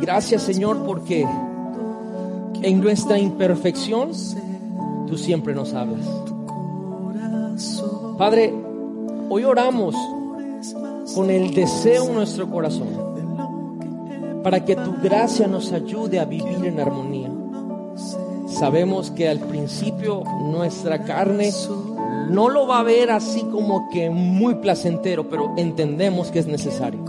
[0.00, 1.24] Gracias, Señor, porque
[2.62, 4.10] en nuestra imperfección
[5.06, 6.06] tú siempre nos hablas.
[8.18, 8.52] Padre,
[9.28, 9.94] hoy oramos
[11.14, 12.88] con el deseo en nuestro corazón
[14.42, 17.30] para que tu gracia nos ayude a vivir en armonía.
[18.46, 21.50] Sabemos que al principio nuestra carne
[22.30, 27.04] no lo va a ver así como que muy placentero, pero entendemos que es necesario.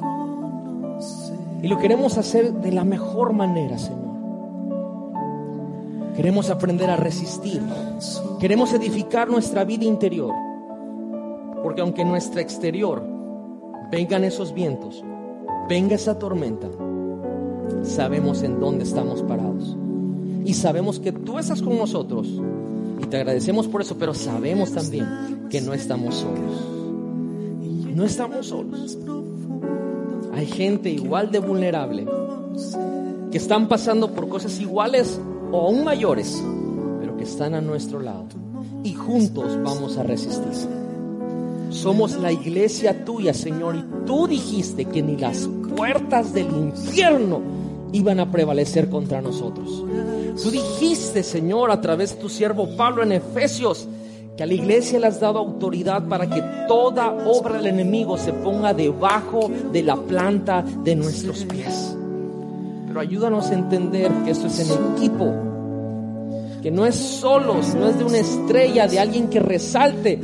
[1.62, 4.07] Y lo queremos hacer de la mejor manera, Señor.
[6.18, 7.62] Queremos aprender a resistir.
[8.40, 10.34] Queremos edificar nuestra vida interior.
[11.62, 13.04] Porque aunque en nuestra exterior
[13.92, 15.04] vengan esos vientos,
[15.70, 16.70] venga esa tormenta,
[17.84, 19.78] sabemos en dónde estamos parados.
[20.44, 22.42] Y sabemos que tú estás con nosotros
[23.02, 26.68] Y te agradecemos por eso, pero sabemos también que no estamos solos.
[27.94, 28.98] No estamos solos.
[30.34, 32.08] Hay gente igual de vulnerable
[33.32, 35.20] que están pasando por cosas iguales
[35.52, 36.44] o aún mayores,
[37.00, 38.26] pero que están a nuestro lado.
[38.84, 40.54] Y juntos vamos a resistir.
[41.70, 47.42] Somos la iglesia tuya, Señor, y tú dijiste que ni las puertas del infierno
[47.92, 49.84] iban a prevalecer contra nosotros.
[50.42, 53.88] Tú dijiste, Señor, a través de tu siervo Pablo en Efesios,
[54.38, 58.32] que a la iglesia le has dado autoridad para que toda obra del enemigo se
[58.32, 61.98] ponga debajo de la planta de nuestros pies.
[62.88, 65.34] Pero ayúdanos a entender que esto es en equipo,
[66.62, 70.20] que no es solos, no es de una estrella, de alguien que resalte,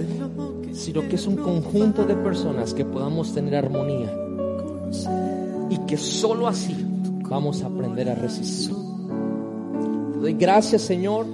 [0.72, 4.12] sino que es un conjunto de personas que podamos tener armonía
[5.70, 6.76] y que solo así
[7.34, 8.76] vamos a aprender a resistir.
[10.14, 11.26] Te doy gracias, Señor,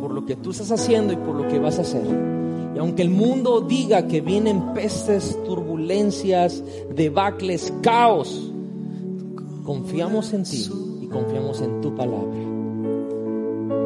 [0.00, 2.02] por lo que tú estás haciendo y por lo que vas a hacer.
[2.74, 6.62] Y aunque el mundo diga que vienen pestes, turbulencias,
[6.94, 8.52] debacles, caos,
[9.68, 10.66] confiamos en ti
[11.02, 12.40] y confiamos en tu palabra.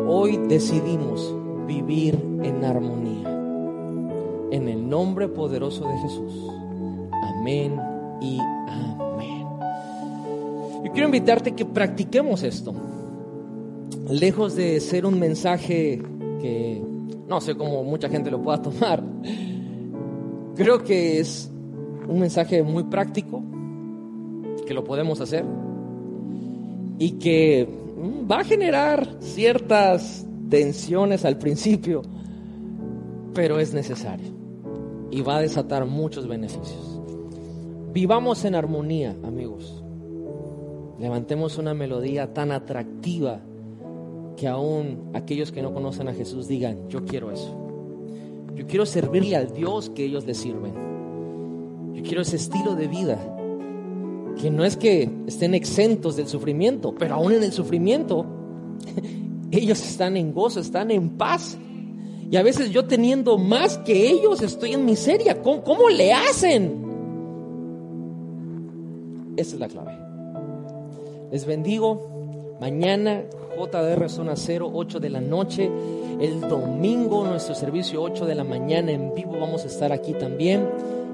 [0.07, 1.35] Hoy decidimos
[1.67, 2.15] vivir
[2.45, 3.29] en armonía.
[4.53, 6.33] En el nombre poderoso de Jesús.
[7.35, 7.81] Amén
[8.21, 9.45] y amén.
[10.85, 12.73] Yo quiero invitarte que practiquemos esto.
[14.09, 16.01] Lejos de ser un mensaje
[16.41, 16.81] que
[17.27, 19.03] no sé cómo mucha gente lo pueda tomar,
[20.55, 21.51] creo que es
[22.07, 23.43] un mensaje muy práctico,
[24.65, 25.45] que lo podemos hacer
[26.99, 32.03] y que mm, va a generar ciertas tensiones al principio,
[33.35, 34.43] pero es necesario
[35.11, 37.01] y va a desatar muchos beneficios.
[37.93, 39.83] Vivamos en armonía, amigos.
[40.99, 43.41] Levantemos una melodía tan atractiva
[44.37, 47.55] que aún aquellos que no conocen a Jesús digan, yo quiero eso.
[48.55, 50.73] Yo quiero servirle al Dios que ellos le sirven.
[51.93, 53.19] Yo quiero ese estilo de vida.
[54.41, 58.27] Que no es que estén exentos del sufrimiento, pero aún en el sufrimiento,
[59.51, 61.57] ellos están en gozo, están en paz.
[62.31, 65.43] Y a veces yo teniendo más que ellos estoy en miseria.
[65.43, 66.83] ¿Cómo, cómo le hacen?
[69.37, 69.99] Esa es la clave.
[71.31, 72.57] Les bendigo.
[72.61, 73.25] Mañana
[73.57, 75.71] JDR Zona 0, 8 de la noche.
[76.21, 80.69] El domingo nuestro servicio 8 de la mañana en vivo vamos a estar aquí también.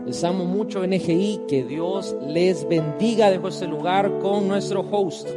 [0.08, 3.30] Les amo mucho NGI, que Dios les bendiga.
[3.30, 5.28] Dejo este lugar con nuestro host.